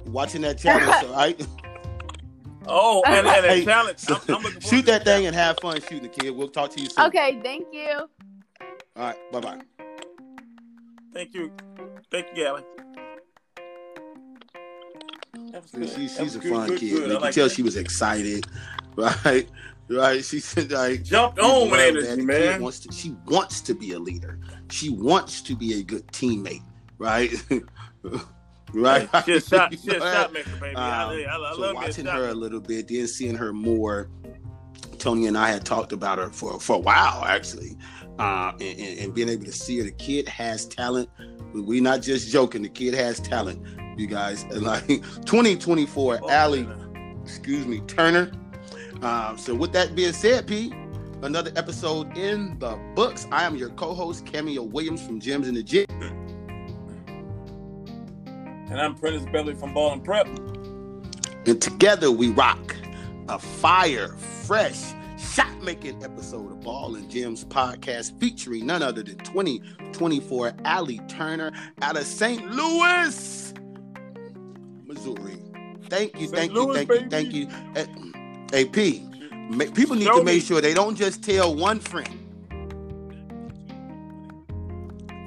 Watching 0.05 0.41
that 0.41 0.57
challenge, 0.57 1.05
all 1.09 1.15
right? 1.15 1.47
oh, 2.67 3.03
and, 3.07 3.25
and 3.27 3.45
Hey, 3.45 3.63
challenge. 3.65 4.03
I'm, 4.09 4.45
I'm 4.45 4.59
shoot 4.59 4.85
that 4.85 5.05
thing 5.05 5.25
and 5.25 5.35
have 5.35 5.57
fun 5.61 5.79
shooting 5.81 6.03
the 6.03 6.09
kid. 6.09 6.31
We'll 6.31 6.49
talk 6.49 6.71
to 6.71 6.81
you 6.81 6.89
soon. 6.89 7.05
Okay, 7.07 7.39
thank 7.43 7.67
you. 7.71 8.09
All 8.95 9.03
right. 9.05 9.31
Bye 9.31 9.39
bye. 9.39 9.59
Thank 11.13 11.33
you. 11.33 11.51
Thank 12.09 12.27
you, 12.29 12.35
Gally. 12.35 12.63
That 15.73 15.79
was 15.79 15.89
good. 15.89 15.89
She, 15.89 16.07
she's 16.07 16.19
was 16.19 16.35
a 16.35 16.39
good, 16.39 16.51
fun 16.51 16.67
good, 16.67 16.79
kid. 16.79 16.89
good. 16.89 17.11
You 17.11 17.17
I 17.17 17.19
can 17.19 17.21
like 17.21 17.33
tell 17.33 17.47
that. 17.47 17.55
she 17.55 17.63
was 17.63 17.77
excited, 17.77 18.45
right? 18.95 19.47
Right. 19.89 20.23
She 20.23 20.39
said, 20.39 20.71
like, 20.71 21.03
jumped 21.03 21.39
on 21.39 21.69
with 21.69 21.79
energy, 21.79 22.07
that. 22.07 22.27
The 22.27 22.27
kid 22.35 22.57
man. 22.57 22.61
Wants 22.61 22.79
to, 22.81 22.91
she 22.93 23.15
wants 23.25 23.61
to 23.61 23.73
be 23.75 23.93
a 23.93 23.99
leader. 23.99 24.39
She 24.69 24.89
wants 24.89 25.41
to 25.43 25.55
be 25.55 25.79
a 25.79 25.83
good 25.83 26.07
teammate, 26.07 26.63
right? 26.97 27.31
right. 28.73 29.09
She 29.25 29.33
a 29.33 29.41
shot, 29.41 29.73
she 29.83 29.91
a 29.95 29.99
shot 29.99 30.33
maker, 30.33 30.49
baby. 30.61 30.75
I, 30.75 31.03
Um, 31.03 31.09
I, 31.11 31.25
I 31.25 31.53
so 31.55 31.61
love 31.61 31.71
me 31.71 31.75
watching 31.75 32.05
her 32.05 32.29
a 32.29 32.33
little 32.33 32.61
bit, 32.61 32.87
then 32.87 33.07
seeing 33.07 33.35
her 33.35 33.53
more. 33.53 34.09
Tony 34.99 35.25
and 35.25 35.37
I 35.37 35.49
had 35.49 35.65
talked 35.65 35.93
about 35.93 36.19
her 36.19 36.29
for 36.29 36.59
for 36.59 36.75
a 36.75 36.79
while, 36.79 37.25
actually, 37.25 37.75
uh, 38.19 38.51
and, 38.59 38.79
and, 38.79 38.99
and 38.99 39.13
being 39.15 39.29
able 39.29 39.45
to 39.45 39.51
see 39.51 39.79
her. 39.79 39.83
The 39.83 39.91
kid 39.91 40.27
has 40.27 40.65
talent. 40.67 41.09
We're 41.53 41.81
not 41.81 42.01
just 42.01 42.31
joking. 42.31 42.61
The 42.61 42.69
kid 42.69 42.93
has 42.93 43.19
talent, 43.19 43.61
you 43.97 44.07
guys. 44.07 44.43
And 44.43 44.61
like 44.63 44.87
2024, 44.87 46.19
Oh, 46.23 46.29
Allie 46.29 46.67
excuse 47.23 47.65
me, 47.67 47.81
Turner. 47.81 48.31
Um, 49.01 49.37
so 49.37 49.55
with 49.55 49.71
that 49.73 49.95
being 49.95 50.13
said, 50.13 50.47
Pete, 50.47 50.73
another 51.21 51.51
episode 51.55 52.15
in 52.17 52.57
the 52.59 52.75
books. 52.95 53.27
I 53.31 53.43
am 53.43 53.55
your 53.55 53.69
co-host, 53.69 54.25
Cameo 54.25 54.63
Williams 54.63 55.05
from 55.05 55.19
Gems 55.19 55.47
in 55.47 55.55
the 55.55 55.63
Gym. 55.63 55.85
And 58.69 58.79
I'm 58.79 58.95
Prentice 58.95 59.25
Belly 59.31 59.53
from 59.53 59.73
Ball 59.73 59.93
and 59.93 60.03
Prep. 60.03 60.27
And 61.45 61.61
together 61.61 62.11
we 62.11 62.29
rock 62.29 62.75
a 63.27 63.37
fire, 63.39 64.09
fresh, 64.45 64.93
shot-making 65.17 66.03
episode 66.03 66.51
of 66.51 66.61
Ball 66.61 66.95
and 66.95 67.09
Gems 67.09 67.43
podcast 67.45 68.17
featuring 68.19 68.65
none 68.65 68.81
other 68.81 69.03
than 69.03 69.17
2024 69.19 70.53
Allie 70.65 71.01
Turner 71.07 71.51
out 71.81 71.97
of 71.97 72.03
St. 72.05 72.49
Louis, 72.51 73.53
Missouri. 75.05 75.37
Thank 75.89 76.19
you, 76.19 76.27
thank 76.27 76.53
you, 76.53 76.73
thank 76.73 76.89
you, 76.89 77.09
thank 77.09 77.33
you. 77.33 77.47
Eh, 77.75 77.85
Hey, 78.51 78.65
P, 78.65 79.07
people 79.73 79.95
need 79.95 80.05
to 80.07 80.23
make 80.23 80.43
sure 80.43 80.59
they 80.59 80.73
don't 80.73 80.95
just 80.95 81.23
tell 81.23 81.55
one 81.55 81.79
friend. 81.79 82.17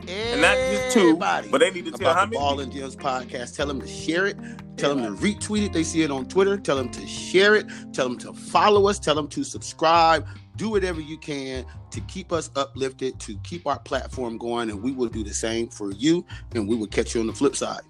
And 0.06 0.42
not 0.42 0.56
just 0.56 0.92
two, 0.92 1.00
Everybody 1.00 1.48
but 1.48 1.58
they 1.58 1.70
need 1.70 1.86
to 1.86 1.90
tell 1.92 2.12
how 2.12 2.20
the 2.26 2.32
many. 2.32 2.36
Ball 2.36 2.60
and 2.60 2.70
Gems 2.70 2.94
podcast. 2.94 3.56
Tell 3.56 3.66
them 3.66 3.80
to 3.80 3.86
share 3.86 4.26
it. 4.26 4.36
Tell 4.76 4.94
them 4.94 5.16
to 5.16 5.22
retweet 5.22 5.66
it. 5.66 5.72
They 5.72 5.82
see 5.82 6.02
it 6.02 6.10
on 6.10 6.28
Twitter. 6.28 6.58
Tell 6.58 6.76
them 6.76 6.90
to 6.90 7.06
share 7.06 7.54
it. 7.54 7.66
Tell 7.94 8.08
them 8.08 8.18
to 8.18 8.34
follow 8.34 8.86
us. 8.86 8.98
Tell 8.98 9.14
them 9.14 9.28
to 9.28 9.42
subscribe. 9.42 10.26
Do 10.56 10.68
whatever 10.68 11.00
you 11.00 11.16
can 11.16 11.64
to 11.90 12.00
keep 12.02 12.32
us 12.32 12.50
uplifted, 12.54 13.18
to 13.20 13.38
keep 13.38 13.66
our 13.66 13.78
platform 13.78 14.36
going, 14.36 14.68
and 14.68 14.82
we 14.82 14.92
will 14.92 15.08
do 15.08 15.24
the 15.24 15.32
same 15.32 15.68
for 15.68 15.92
you. 15.92 16.26
And 16.54 16.68
we 16.68 16.76
will 16.76 16.86
catch 16.86 17.14
you 17.14 17.22
on 17.22 17.26
the 17.26 17.32
flip 17.32 17.56
side. 17.56 17.80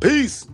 Peace. 0.00 0.48